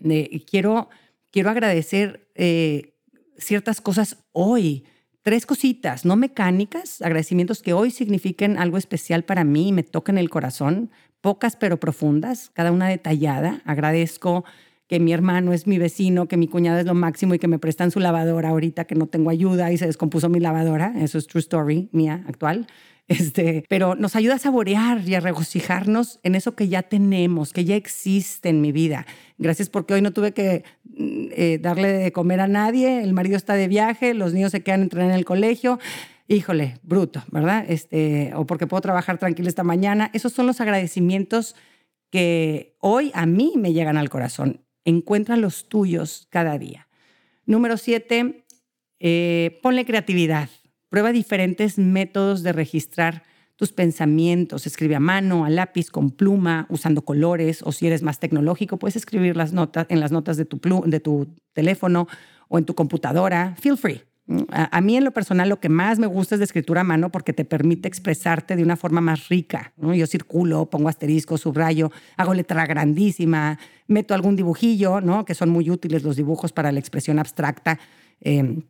quiero, 0.49 0.89
quiero 1.29 1.51
agradecer 1.51 2.27
eh, 2.33 2.94
ciertas 3.37 3.81
cosas 3.81 4.17
hoy. 4.31 4.85
Tres 5.21 5.45
cositas, 5.45 6.05
no 6.05 6.15
mecánicas, 6.15 7.01
agradecimientos 7.01 7.63
que 7.63 7.73
hoy 7.73 7.89
signifiquen 7.89 8.59
algo 8.59 8.77
especial 8.77 9.23
para 9.23 9.43
mí 9.43 9.69
y 9.69 9.71
me 9.71 9.81
toquen 9.81 10.19
el 10.19 10.29
corazón, 10.29 10.91
pocas 11.21 11.55
pero 11.55 11.79
profundas, 11.79 12.51
cada 12.53 12.71
una 12.71 12.87
detallada. 12.87 13.61
Agradezco 13.65 14.45
que 14.87 14.99
mi 14.99 15.13
hermano 15.13 15.51
es 15.51 15.65
mi 15.65 15.79
vecino, 15.79 16.27
que 16.27 16.37
mi 16.37 16.47
cuñada 16.47 16.79
es 16.79 16.85
lo 16.85 16.93
máximo 16.93 17.33
y 17.33 17.39
que 17.39 17.47
me 17.47 17.57
prestan 17.57 17.89
su 17.89 17.99
lavadora 17.99 18.49
ahorita 18.49 18.85
que 18.85 18.93
no 18.93 19.07
tengo 19.07 19.31
ayuda 19.31 19.71
y 19.71 19.77
se 19.77 19.87
descompuso 19.87 20.29
mi 20.29 20.39
lavadora. 20.39 20.93
Eso 20.95 21.17
es 21.17 21.25
true 21.25 21.39
story 21.39 21.89
mía 21.91 22.23
actual. 22.27 22.67
Este, 23.07 23.63
pero 23.69 23.93
nos 23.93 24.15
ayuda 24.15 24.35
a 24.35 24.39
saborear 24.39 25.07
y 25.07 25.13
a 25.13 25.19
regocijarnos 25.19 26.19
en 26.23 26.33
eso 26.33 26.55
que 26.55 26.67
ya 26.67 26.81
tenemos, 26.81 27.53
que 27.53 27.63
ya 27.63 27.75
existe 27.75 28.49
en 28.49 28.61
mi 28.61 28.71
vida. 28.71 29.05
Gracias 29.37 29.69
porque 29.69 29.93
hoy 29.93 30.01
no 30.01 30.11
tuve 30.11 30.31
que 30.31 30.63
mm, 30.85 31.27
eh, 31.31 31.59
darle 31.61 31.89
de 31.89 32.11
comer 32.11 32.39
a 32.39 32.47
nadie, 32.47 33.03
el 33.03 33.13
marido 33.13 33.37
está 33.37 33.53
de 33.53 33.67
viaje, 33.67 34.15
los 34.15 34.33
niños 34.33 34.51
se 34.51 34.63
quedan 34.63 34.81
entrenar 34.81 35.11
en 35.11 35.17
el 35.17 35.25
colegio. 35.25 35.79
Híjole, 36.27 36.79
bruto, 36.81 37.23
¿verdad? 37.29 37.65
Este, 37.67 38.31
o 38.33 38.47
porque 38.47 38.65
puedo 38.65 38.81
trabajar 38.81 39.19
tranquilo 39.19 39.47
esta 39.47 39.63
mañana. 39.63 40.09
Esos 40.13 40.33
son 40.33 40.47
los 40.47 40.59
agradecimientos 40.59 41.55
que 42.09 42.75
hoy 42.79 43.11
a 43.13 43.27
mí 43.27 43.53
me 43.55 43.73
llegan 43.73 43.97
al 43.97 44.09
corazón. 44.09 44.65
Encuentra 44.83 45.37
los 45.37 45.69
tuyos 45.69 46.27
cada 46.31 46.57
día. 46.57 46.87
Número 47.45 47.77
siete, 47.77 48.45
eh, 48.99 49.59
ponle 49.61 49.85
creatividad. 49.85 50.49
Prueba 50.89 51.11
diferentes 51.11 51.77
métodos 51.77 52.43
de 52.43 52.53
registrar 52.53 53.23
tus 53.55 53.71
pensamientos. 53.71 54.67
Escribe 54.67 54.95
a 54.95 54.99
mano, 54.99 55.45
a 55.45 55.49
lápiz, 55.49 55.89
con 55.89 56.11
pluma, 56.11 56.67
usando 56.69 57.03
colores, 57.03 57.61
o 57.63 57.71
si 57.71 57.87
eres 57.87 58.03
más 58.03 58.19
tecnológico, 58.19 58.77
puedes 58.77 58.95
escribir 58.95 59.37
las 59.37 59.53
notas 59.53 59.87
en 59.89 59.99
las 59.99 60.11
notas 60.11 60.37
de 60.37 60.45
tu, 60.45 60.59
de 60.85 60.99
tu 60.99 61.27
teléfono 61.53 62.07
o 62.47 62.57
en 62.57 62.65
tu 62.65 62.75
computadora. 62.75 63.55
Feel 63.59 63.77
free. 63.77 64.01
A, 64.49 64.81
mí 64.81 64.97
en 64.97 65.03
lo 65.03 65.11
personal 65.11 65.49
lo 65.49 65.59
que 65.59 65.69
más 65.69 65.99
me 65.99 66.07
gusta 66.07 66.33
es 66.33 66.39
de 66.39 66.45
escritura 66.45 66.81
a 66.81 66.83
mano 66.83 67.11
porque 67.11 67.31
te 67.31 67.45
permite 67.45 67.87
expresarte 67.87 68.55
de 68.55 68.63
una 68.63 68.75
forma 68.75 68.99
más 68.99 69.29
rica. 69.29 69.71
Yo 69.77 70.07
circulo, 70.07 70.67
pongo 70.67 70.89
asterisco, 70.89 71.37
subrayo, 71.37 71.91
hago 72.17 72.33
letra 72.33 72.65
grandísima, 72.65 73.59
meto 73.85 74.15
algún 74.15 74.35
dibujillo, 74.35 74.99
¿no? 74.99 75.25
que 75.25 75.35
son 75.35 75.49
muy 75.49 75.69
útiles 75.69 76.01
los 76.01 76.15
dibujos 76.15 76.53
para 76.53 76.71
la 76.71 76.79
expresión 76.79 77.19
abstracta, 77.19 77.77
em, 78.19 78.63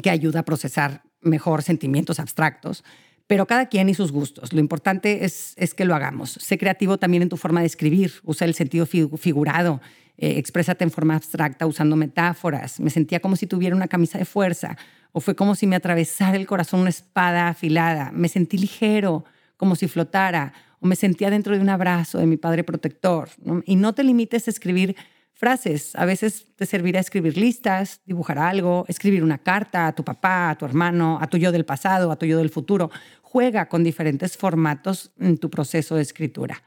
que 0.00 0.10
ayuda 0.10 0.40
a 0.40 0.44
procesar 0.44 1.02
mejor 1.20 1.62
sentimientos 1.62 2.20
abstractos. 2.20 2.84
Pero 3.26 3.46
cada 3.46 3.66
quien 3.66 3.88
y 3.88 3.94
sus 3.94 4.12
gustos. 4.12 4.52
Lo 4.52 4.60
importante 4.60 5.24
es, 5.24 5.54
es 5.56 5.74
que 5.74 5.84
lo 5.84 5.94
hagamos. 5.94 6.32
Sé 6.32 6.58
creativo 6.58 6.98
también 6.98 7.22
en 7.22 7.28
tu 7.28 7.36
forma 7.36 7.60
de 7.60 7.66
escribir. 7.66 8.12
Usa 8.24 8.46
el 8.46 8.54
sentido 8.54 8.84
figurado. 8.86 9.80
Eh, 10.18 10.38
exprésate 10.38 10.84
en 10.84 10.90
forma 10.90 11.14
abstracta 11.14 11.66
usando 11.66 11.96
metáforas. 11.96 12.78
Me 12.80 12.90
sentía 12.90 13.20
como 13.20 13.36
si 13.36 13.46
tuviera 13.46 13.74
una 13.74 13.88
camisa 13.88 14.18
de 14.18 14.24
fuerza. 14.24 14.76
O 15.12 15.20
fue 15.20 15.34
como 15.34 15.54
si 15.54 15.66
me 15.66 15.76
atravesara 15.76 16.36
el 16.36 16.46
corazón 16.46 16.80
una 16.80 16.90
espada 16.90 17.48
afilada. 17.48 18.10
Me 18.12 18.28
sentí 18.28 18.58
ligero, 18.58 19.24
como 19.56 19.76
si 19.76 19.88
flotara. 19.88 20.52
O 20.80 20.86
me 20.86 20.96
sentía 20.96 21.30
dentro 21.30 21.54
de 21.54 21.62
un 21.62 21.68
abrazo 21.68 22.18
de 22.18 22.26
mi 22.26 22.36
padre 22.36 22.64
protector. 22.64 23.30
Y 23.64 23.76
no 23.76 23.94
te 23.94 24.04
limites 24.04 24.48
a 24.48 24.50
escribir 24.50 24.96
frases. 25.42 25.96
A 25.96 26.04
veces 26.04 26.46
te 26.54 26.66
servirá 26.66 27.00
escribir 27.00 27.36
listas, 27.36 28.00
dibujar 28.06 28.38
algo, 28.38 28.84
escribir 28.86 29.24
una 29.24 29.38
carta 29.38 29.88
a 29.88 29.92
tu 29.92 30.04
papá, 30.04 30.50
a 30.50 30.54
tu 30.56 30.64
hermano, 30.64 31.18
a 31.20 31.26
tu 31.26 31.36
yo 31.36 31.50
del 31.50 31.64
pasado, 31.64 32.12
a 32.12 32.16
tu 32.16 32.26
yo 32.26 32.38
del 32.38 32.48
futuro. 32.48 32.92
Juega 33.22 33.68
con 33.68 33.82
diferentes 33.82 34.36
formatos 34.36 35.10
en 35.18 35.38
tu 35.38 35.50
proceso 35.50 35.96
de 35.96 36.02
escritura. 36.02 36.62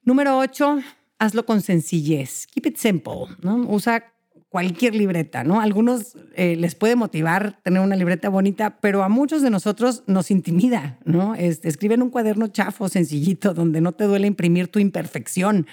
Número 0.00 0.38
8, 0.38 0.78
hazlo 1.18 1.44
con 1.44 1.60
sencillez. 1.60 2.46
Keep 2.46 2.68
it 2.68 2.76
simple. 2.78 3.26
¿no? 3.42 3.56
Usa 3.68 4.14
cualquier 4.48 4.94
libreta, 4.94 5.44
¿no? 5.44 5.60
algunos 5.60 6.16
eh, 6.36 6.56
les 6.56 6.74
puede 6.74 6.96
motivar 6.96 7.60
tener 7.64 7.82
una 7.82 7.96
libreta 7.96 8.30
bonita, 8.30 8.78
pero 8.80 9.02
a 9.02 9.10
muchos 9.10 9.42
de 9.42 9.50
nosotros 9.50 10.04
nos 10.06 10.30
intimida, 10.30 10.98
¿no? 11.04 11.34
Este, 11.34 11.68
escribe 11.68 11.96
en 11.96 12.02
un 12.02 12.10
cuaderno 12.10 12.46
chafo, 12.46 12.88
sencillito, 12.88 13.52
donde 13.52 13.80
no 13.80 13.92
te 13.92 14.04
duele 14.04 14.28
imprimir 14.28 14.68
tu 14.68 14.78
imperfección. 14.78 15.66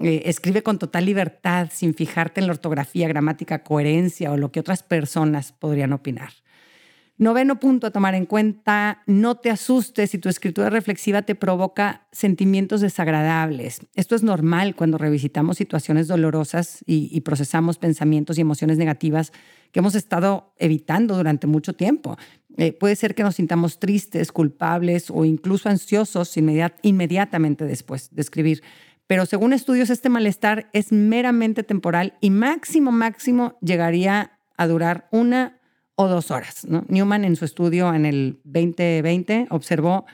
Eh, 0.00 0.22
escribe 0.26 0.62
con 0.62 0.78
total 0.78 1.06
libertad, 1.06 1.70
sin 1.72 1.94
fijarte 1.94 2.40
en 2.40 2.46
la 2.46 2.52
ortografía, 2.52 3.08
gramática, 3.08 3.62
coherencia 3.62 4.30
o 4.30 4.36
lo 4.36 4.52
que 4.52 4.60
otras 4.60 4.82
personas 4.82 5.52
podrían 5.52 5.92
opinar. 5.92 6.30
Noveno 7.18 7.58
punto 7.58 7.86
a 7.86 7.90
tomar 7.90 8.14
en 8.14 8.26
cuenta, 8.26 9.02
no 9.06 9.36
te 9.36 9.48
asustes 9.48 10.10
si 10.10 10.18
tu 10.18 10.28
escritura 10.28 10.68
reflexiva 10.68 11.22
te 11.22 11.34
provoca 11.34 12.06
sentimientos 12.12 12.82
desagradables. 12.82 13.80
Esto 13.94 14.16
es 14.16 14.22
normal 14.22 14.76
cuando 14.76 14.98
revisitamos 14.98 15.56
situaciones 15.56 16.08
dolorosas 16.08 16.84
y, 16.86 17.18
procesamos 17.22 17.78
pensamientos 17.78 18.36
y 18.36 18.42
emociones 18.42 18.76
negativas 18.76 19.32
que 19.72 19.78
hemos 19.78 19.94
estado 19.94 20.52
evitando 20.58 21.16
durante 21.16 21.46
mucho 21.46 21.72
tiempo. 21.72 22.18
Eh, 22.58 22.74
puede 22.74 22.96
ser 22.96 23.14
que 23.14 23.22
nos 23.22 23.36
sintamos 23.36 23.78
tristes, 23.78 24.30
culpables 24.30 25.10
o 25.10 25.24
incluso 25.24 25.70
ansiosos 25.70 26.36
inmediatamente 26.36 27.64
después 27.64 28.14
de 28.14 28.20
escribir. 28.20 28.62
Pero 29.06 29.26
según 29.26 29.52
estudios, 29.52 29.90
este 29.90 30.08
malestar 30.08 30.68
es 30.72 30.92
meramente 30.92 31.62
temporal 31.62 32.14
y 32.20 32.30
máximo, 32.30 32.90
máximo 32.92 33.56
llegaría 33.60 34.38
a 34.56 34.66
durar 34.66 35.08
una 35.12 35.60
o 35.94 36.08
dos 36.08 36.30
horas. 36.30 36.66
Newman 36.88 37.24
en 37.24 37.36
su 37.36 37.44
estudio 37.44 37.94
en 37.94 38.04
el 38.04 38.40
2020 38.44 39.46
observó 39.50 40.06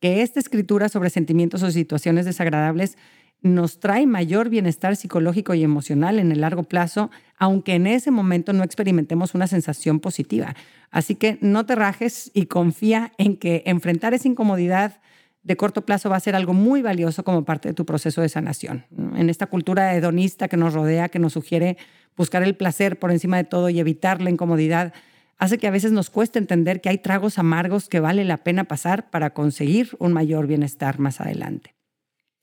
que 0.00 0.22
esta 0.22 0.40
escritura 0.40 0.88
sobre 0.88 1.10
sentimientos 1.10 1.62
o 1.62 1.70
situaciones 1.70 2.24
desagradables 2.24 2.96
nos 3.42 3.80
trae 3.80 4.06
mayor 4.06 4.48
bienestar 4.48 4.96
psicológico 4.96 5.54
y 5.54 5.62
emocional 5.62 6.18
en 6.18 6.32
el 6.32 6.40
largo 6.40 6.62
plazo, 6.62 7.10
aunque 7.38 7.74
en 7.74 7.86
ese 7.86 8.10
momento 8.10 8.52
no 8.52 8.64
experimentemos 8.64 9.34
una 9.34 9.46
sensación 9.46 10.00
positiva. 10.00 10.54
Así 10.90 11.14
que 11.14 11.38
no 11.40 11.66
te 11.66 11.74
rajes 11.74 12.30
y 12.32 12.46
confía 12.46 13.12
en 13.18 13.36
que 13.36 13.62
enfrentar 13.66 14.14
esa 14.14 14.28
incomodidad 14.28 15.00
de 15.46 15.56
corto 15.56 15.86
plazo 15.86 16.10
va 16.10 16.16
a 16.16 16.20
ser 16.20 16.34
algo 16.34 16.54
muy 16.54 16.82
valioso 16.82 17.22
como 17.22 17.44
parte 17.44 17.68
de 17.68 17.74
tu 17.74 17.86
proceso 17.86 18.20
de 18.20 18.28
sanación. 18.28 18.84
En 19.14 19.30
esta 19.30 19.46
cultura 19.46 19.94
hedonista 19.94 20.48
que 20.48 20.56
nos 20.56 20.74
rodea, 20.74 21.08
que 21.08 21.20
nos 21.20 21.34
sugiere 21.34 21.76
buscar 22.16 22.42
el 22.42 22.56
placer 22.56 22.98
por 22.98 23.12
encima 23.12 23.36
de 23.36 23.44
todo 23.44 23.68
y 23.68 23.78
evitar 23.78 24.20
la 24.20 24.30
incomodidad, 24.30 24.92
hace 25.38 25.58
que 25.58 25.68
a 25.68 25.70
veces 25.70 25.92
nos 25.92 26.10
cueste 26.10 26.40
entender 26.40 26.80
que 26.80 26.88
hay 26.88 26.98
tragos 26.98 27.38
amargos 27.38 27.88
que 27.88 28.00
vale 28.00 28.24
la 28.24 28.38
pena 28.38 28.64
pasar 28.64 29.08
para 29.08 29.34
conseguir 29.34 29.96
un 30.00 30.12
mayor 30.12 30.48
bienestar 30.48 30.98
más 30.98 31.20
adelante. 31.20 31.76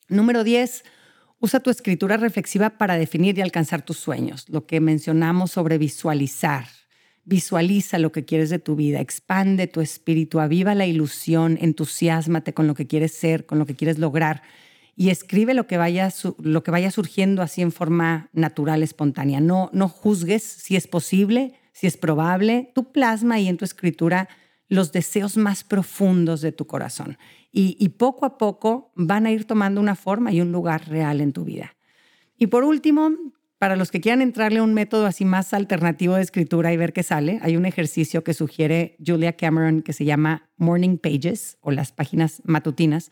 Número 0.07 0.45
10. 0.45 0.85
Usa 1.39 1.59
tu 1.59 1.71
escritura 1.71 2.15
reflexiva 2.15 2.69
para 2.77 2.95
definir 2.95 3.37
y 3.37 3.41
alcanzar 3.41 3.81
tus 3.81 3.97
sueños, 3.97 4.47
lo 4.47 4.65
que 4.65 4.79
mencionamos 4.79 5.51
sobre 5.51 5.77
visualizar. 5.77 6.67
Visualiza 7.25 7.99
lo 7.99 8.11
que 8.11 8.25
quieres 8.25 8.49
de 8.49 8.59
tu 8.59 8.75
vida, 8.75 8.99
expande 8.99 9.67
tu 9.67 9.81
espíritu, 9.81 10.39
aviva 10.39 10.75
la 10.75 10.85
ilusión, 10.85 11.57
entusiasmate 11.61 12.53
con 12.53 12.67
lo 12.67 12.75
que 12.75 12.87
quieres 12.87 13.13
ser, 13.13 13.45
con 13.45 13.59
lo 13.59 13.65
que 13.65 13.75
quieres 13.75 13.97
lograr 13.97 14.41
y 14.95 15.09
escribe 15.09 15.53
lo 15.53 15.65
que 15.67 15.77
vaya, 15.77 16.09
lo 16.39 16.63
que 16.63 16.71
vaya 16.71 16.91
surgiendo 16.91 17.41
así 17.41 17.61
en 17.61 17.71
forma 17.71 18.29
natural, 18.33 18.83
espontánea. 18.83 19.39
No, 19.39 19.69
no 19.73 19.89
juzgues 19.89 20.43
si 20.43 20.75
es 20.75 20.87
posible, 20.87 21.53
si 21.71 21.87
es 21.87 21.97
probable. 21.97 22.71
Tú 22.75 22.91
plasma 22.91 23.35
ahí 23.35 23.47
en 23.47 23.57
tu 23.57 23.65
escritura 23.65 24.29
los 24.67 24.91
deseos 24.91 25.37
más 25.37 25.63
profundos 25.63 26.41
de 26.41 26.51
tu 26.51 26.67
corazón 26.67 27.17
y, 27.51 27.75
y 27.79 27.89
poco 27.89 28.25
a 28.25 28.37
poco 28.37 28.91
van 28.95 29.25
a 29.25 29.31
ir 29.31 29.45
tomando 29.45 29.81
una 29.81 29.95
forma 29.95 30.31
y 30.31 30.41
un 30.41 30.51
lugar 30.51 30.87
real 30.87 31.21
en 31.21 31.33
tu 31.33 31.43
vida. 31.43 31.75
Y 32.37 32.47
por 32.47 32.63
último, 32.63 33.11
para 33.63 33.77
los 33.77 33.91
que 33.91 34.01
quieran 34.01 34.21
entrarle 34.21 34.59
a 34.59 34.63
un 34.63 34.73
método 34.73 35.05
así 35.05 35.23
más 35.23 35.53
alternativo 35.53 36.15
de 36.15 36.21
escritura 36.21 36.73
y 36.73 36.75
ver 36.75 36.91
qué 36.91 37.01
sale, 37.01 37.39
hay 37.43 37.55
un 37.55 37.65
ejercicio 37.65 38.21
que 38.21 38.33
sugiere 38.33 38.97
Julia 38.99 39.37
Cameron 39.37 39.83
que 39.83 39.93
se 39.93 40.03
llama 40.03 40.49
Morning 40.57 40.97
Pages 40.97 41.59
o 41.61 41.71
las 41.71 41.93
páginas 41.93 42.41
matutinas. 42.43 43.09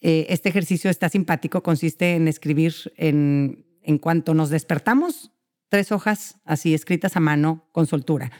Eh, 0.00 0.26
este 0.28 0.50
ejercicio 0.50 0.88
está 0.88 1.08
simpático, 1.08 1.64
consiste 1.64 2.14
en 2.14 2.28
escribir 2.28 2.72
en, 2.94 3.66
en 3.82 3.98
cuanto 3.98 4.34
nos 4.34 4.50
despertamos, 4.50 5.32
tres 5.68 5.90
hojas 5.90 6.38
así 6.44 6.74
escritas 6.74 7.16
a 7.16 7.20
mano 7.20 7.68
con 7.72 7.88
soltura. 7.88 8.30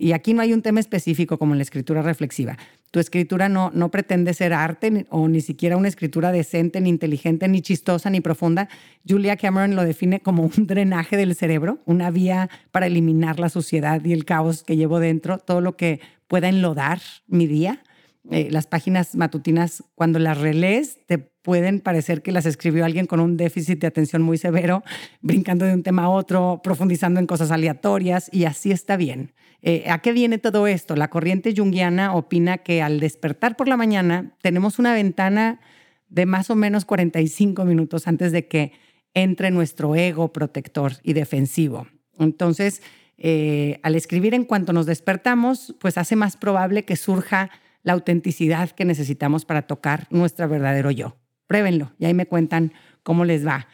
Y 0.00 0.12
aquí 0.12 0.32
no 0.32 0.40
hay 0.40 0.54
un 0.54 0.62
tema 0.62 0.80
específico 0.80 1.36
como 1.38 1.52
en 1.52 1.58
la 1.58 1.62
escritura 1.62 2.00
reflexiva. 2.00 2.56
Tu 2.90 3.00
escritura 3.00 3.50
no, 3.50 3.70
no 3.74 3.90
pretende 3.90 4.32
ser 4.32 4.54
arte 4.54 5.04
o 5.10 5.28
ni 5.28 5.42
siquiera 5.42 5.76
una 5.76 5.88
escritura 5.88 6.32
decente, 6.32 6.80
ni 6.80 6.88
inteligente, 6.88 7.46
ni 7.48 7.60
chistosa, 7.60 8.08
ni 8.08 8.22
profunda. 8.22 8.70
Julia 9.06 9.36
Cameron 9.36 9.76
lo 9.76 9.84
define 9.84 10.20
como 10.20 10.44
un 10.44 10.66
drenaje 10.66 11.18
del 11.18 11.34
cerebro, 11.34 11.80
una 11.84 12.10
vía 12.10 12.48
para 12.72 12.86
eliminar 12.86 13.38
la 13.38 13.50
suciedad 13.50 14.02
y 14.02 14.14
el 14.14 14.24
caos 14.24 14.62
que 14.62 14.78
llevo 14.78 15.00
dentro, 15.00 15.36
todo 15.36 15.60
lo 15.60 15.76
que 15.76 16.00
pueda 16.28 16.48
enlodar 16.48 17.02
mi 17.26 17.46
día. 17.46 17.82
Eh, 18.30 18.48
las 18.50 18.66
páginas 18.66 19.14
matutinas, 19.16 19.84
cuando 19.96 20.18
las 20.18 20.38
relees, 20.38 20.98
te 21.06 21.18
pueden 21.18 21.80
parecer 21.80 22.22
que 22.22 22.32
las 22.32 22.46
escribió 22.46 22.86
alguien 22.86 23.04
con 23.04 23.20
un 23.20 23.36
déficit 23.36 23.78
de 23.80 23.86
atención 23.86 24.22
muy 24.22 24.38
severo, 24.38 24.82
brincando 25.20 25.66
de 25.66 25.74
un 25.74 25.82
tema 25.82 26.04
a 26.04 26.08
otro, 26.08 26.62
profundizando 26.64 27.20
en 27.20 27.26
cosas 27.26 27.50
aleatorias, 27.50 28.30
y 28.32 28.44
así 28.44 28.72
está 28.72 28.96
bien. 28.96 29.32
Eh, 29.62 29.84
¿A 29.90 29.98
qué 29.98 30.12
viene 30.12 30.38
todo 30.38 30.66
esto? 30.66 30.96
La 30.96 31.10
corriente 31.10 31.54
junguiana 31.54 32.14
opina 32.14 32.58
que 32.58 32.82
al 32.82 33.00
despertar 33.00 33.56
por 33.56 33.68
la 33.68 33.76
mañana 33.76 34.34
tenemos 34.40 34.78
una 34.78 34.94
ventana 34.94 35.60
de 36.08 36.26
más 36.26 36.50
o 36.50 36.56
menos 36.56 36.84
45 36.84 37.64
minutos 37.64 38.08
antes 38.08 38.32
de 38.32 38.48
que 38.48 38.72
entre 39.14 39.50
nuestro 39.50 39.94
ego 39.94 40.32
protector 40.32 40.92
y 41.02 41.12
defensivo. 41.12 41.86
Entonces, 42.18 42.82
eh, 43.18 43.78
al 43.82 43.96
escribir 43.96 44.34
en 44.34 44.44
cuanto 44.44 44.72
nos 44.72 44.86
despertamos, 44.86 45.74
pues 45.78 45.98
hace 45.98 46.16
más 46.16 46.36
probable 46.36 46.84
que 46.84 46.96
surja 46.96 47.50
la 47.82 47.92
autenticidad 47.92 48.70
que 48.70 48.84
necesitamos 48.84 49.44
para 49.44 49.62
tocar 49.62 50.06
nuestro 50.10 50.48
verdadero 50.48 50.90
yo. 50.90 51.16
Pruébenlo 51.46 51.92
y 51.98 52.06
ahí 52.06 52.14
me 52.14 52.26
cuentan 52.26 52.72
cómo 53.02 53.24
les 53.24 53.46
va. 53.46 53.68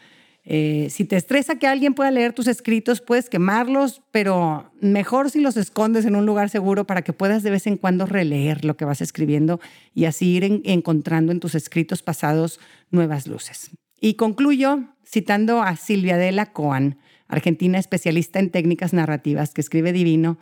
Eh, 0.49 0.87
si 0.89 1.03
te 1.03 1.17
estresa 1.17 1.59
que 1.59 1.67
alguien 1.67 1.93
pueda 1.93 2.09
leer 2.09 2.31
tus 2.31 2.47
escritos, 2.47 3.01
puedes 3.01 3.29
quemarlos, 3.29 4.01
pero 4.11 4.71
mejor 4.79 5.29
si 5.29 5.41
los 5.41 5.57
escondes 5.57 6.05
en 6.05 6.15
un 6.15 6.25
lugar 6.25 6.49
seguro 6.49 6.87
para 6.87 7.01
que 7.01 7.11
puedas 7.11 7.43
de 7.43 7.51
vez 7.51 7.67
en 7.67 7.75
cuando 7.75 8.05
releer 8.05 8.63
lo 8.63 8.77
que 8.77 8.85
vas 8.85 9.01
escribiendo 9.01 9.59
y 9.93 10.05
así 10.05 10.37
ir 10.37 10.61
encontrando 10.63 11.33
en 11.33 11.41
tus 11.41 11.53
escritos 11.53 12.01
pasados 12.01 12.61
nuevas 12.91 13.27
luces. 13.27 13.71
Y 13.99 14.13
concluyo 14.13 14.85
citando 15.05 15.61
a 15.61 15.75
Silvia 15.75 16.15
Della 16.15 16.53
Coan, 16.53 16.97
argentina 17.27 17.77
especialista 17.77 18.39
en 18.39 18.49
técnicas 18.49 18.93
narrativas, 18.93 19.53
que 19.53 19.59
escribe 19.59 19.91
divino, 19.91 20.37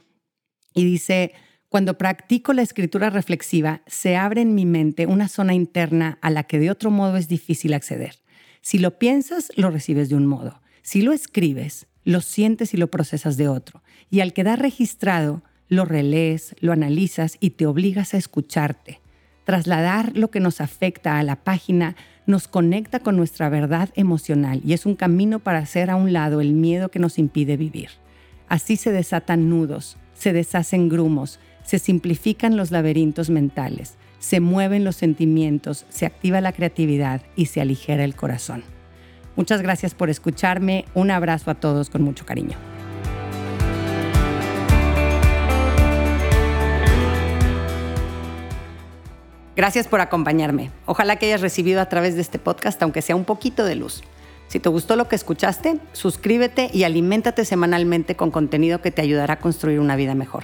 y 0.75 0.85
dice, 0.85 1.33
cuando 1.67 1.97
practico 1.97 2.53
la 2.53 2.61
escritura 2.61 3.09
reflexiva, 3.09 3.81
se 3.87 4.17
abre 4.17 4.41
en 4.41 4.53
mi 4.53 4.67
mente 4.67 5.07
una 5.07 5.29
zona 5.29 5.55
interna 5.55 6.19
a 6.21 6.29
la 6.29 6.43
que 6.43 6.59
de 6.59 6.69
otro 6.69 6.91
modo 6.91 7.17
es 7.17 7.27
difícil 7.27 7.73
acceder 7.73 8.19
Si 8.65 8.79
lo 8.79 8.97
piensas, 8.97 9.51
lo 9.57 9.69
recibes 9.69 10.09
de 10.09 10.15
un 10.15 10.25
modo. 10.25 10.59
Si 10.81 11.03
lo 11.03 11.13
escribes, 11.13 11.85
lo 12.03 12.19
sientes 12.19 12.73
y 12.73 12.77
lo 12.77 12.89
procesas 12.89 13.37
de 13.37 13.47
otro. 13.47 13.83
Y 14.09 14.21
al 14.21 14.33
quedar 14.33 14.59
registrado, 14.59 15.43
lo 15.69 15.85
relees, 15.85 16.55
lo 16.61 16.71
analizas 16.71 17.37
y 17.39 17.51
te 17.51 17.67
obligas 17.67 18.15
a 18.15 18.17
escucharte. 18.17 19.01
Trasladar 19.43 20.17
lo 20.17 20.31
que 20.31 20.39
nos 20.39 20.61
afecta 20.61 21.19
a 21.19 21.23
la 21.23 21.35
página 21.35 21.95
nos 22.25 22.47
conecta 22.47 23.01
con 23.01 23.17
nuestra 23.17 23.49
verdad 23.49 23.89
emocional 23.93 24.61
y 24.65 24.73
es 24.73 24.87
un 24.87 24.95
camino 24.95 25.37
para 25.37 25.59
hacer 25.59 25.91
a 25.91 25.95
un 25.95 26.11
lado 26.11 26.41
el 26.41 26.53
miedo 26.53 26.89
que 26.89 26.97
nos 26.97 27.19
impide 27.19 27.57
vivir. 27.57 27.89
Así 28.49 28.77
se 28.77 28.91
desatan 28.91 29.47
nudos, 29.47 29.95
se 30.15 30.33
deshacen 30.33 30.89
grumos, 30.89 31.39
se 31.63 31.77
simplifican 31.77 32.57
los 32.57 32.71
laberintos 32.71 33.29
mentales, 33.29 33.99
se 34.19 34.39
mueven 34.39 34.83
los 34.83 34.95
sentimientos, 34.95 35.85
se 35.89 36.05
activa 36.05 36.41
la 36.41 36.53
creatividad 36.53 37.21
y 37.35 37.47
se 37.47 37.61
aligera 37.61 38.03
el 38.03 38.15
corazón. 38.15 38.63
Muchas 39.35 39.61
gracias 39.61 39.93
por 39.93 40.09
escucharme, 40.09 40.85
un 40.93 41.11
abrazo 41.11 41.51
a 41.51 41.55
todos 41.55 41.89
con 41.89 42.01
mucho 42.01 42.25
cariño. 42.25 42.57
Gracias 49.55 49.87
por 49.87 50.01
acompañarme. 50.01 50.71
Ojalá 50.85 51.15
que 51.15 51.27
hayas 51.27 51.41
recibido 51.41 51.79
a 51.79 51.87
través 51.87 52.15
de 52.15 52.21
este 52.21 52.39
podcast, 52.39 52.81
aunque 52.83 53.01
sea 53.01 53.15
un 53.15 53.23
poquito 53.23 53.63
de 53.63 53.75
luz. 53.75 54.03
Si 54.47 54.59
te 54.59 54.69
gustó 54.69 54.95
lo 54.95 55.07
que 55.07 55.15
escuchaste, 55.15 55.79
suscríbete 55.93 56.69
y 56.73 56.83
aliméntate 56.83 57.45
semanalmente 57.45 58.15
con 58.15 58.31
contenido 58.31 58.81
que 58.81 58.91
te 58.91 59.01
ayudará 59.01 59.35
a 59.35 59.39
construir 59.39 59.79
una 59.79 59.95
vida 59.95 60.13
mejor. 60.13 60.43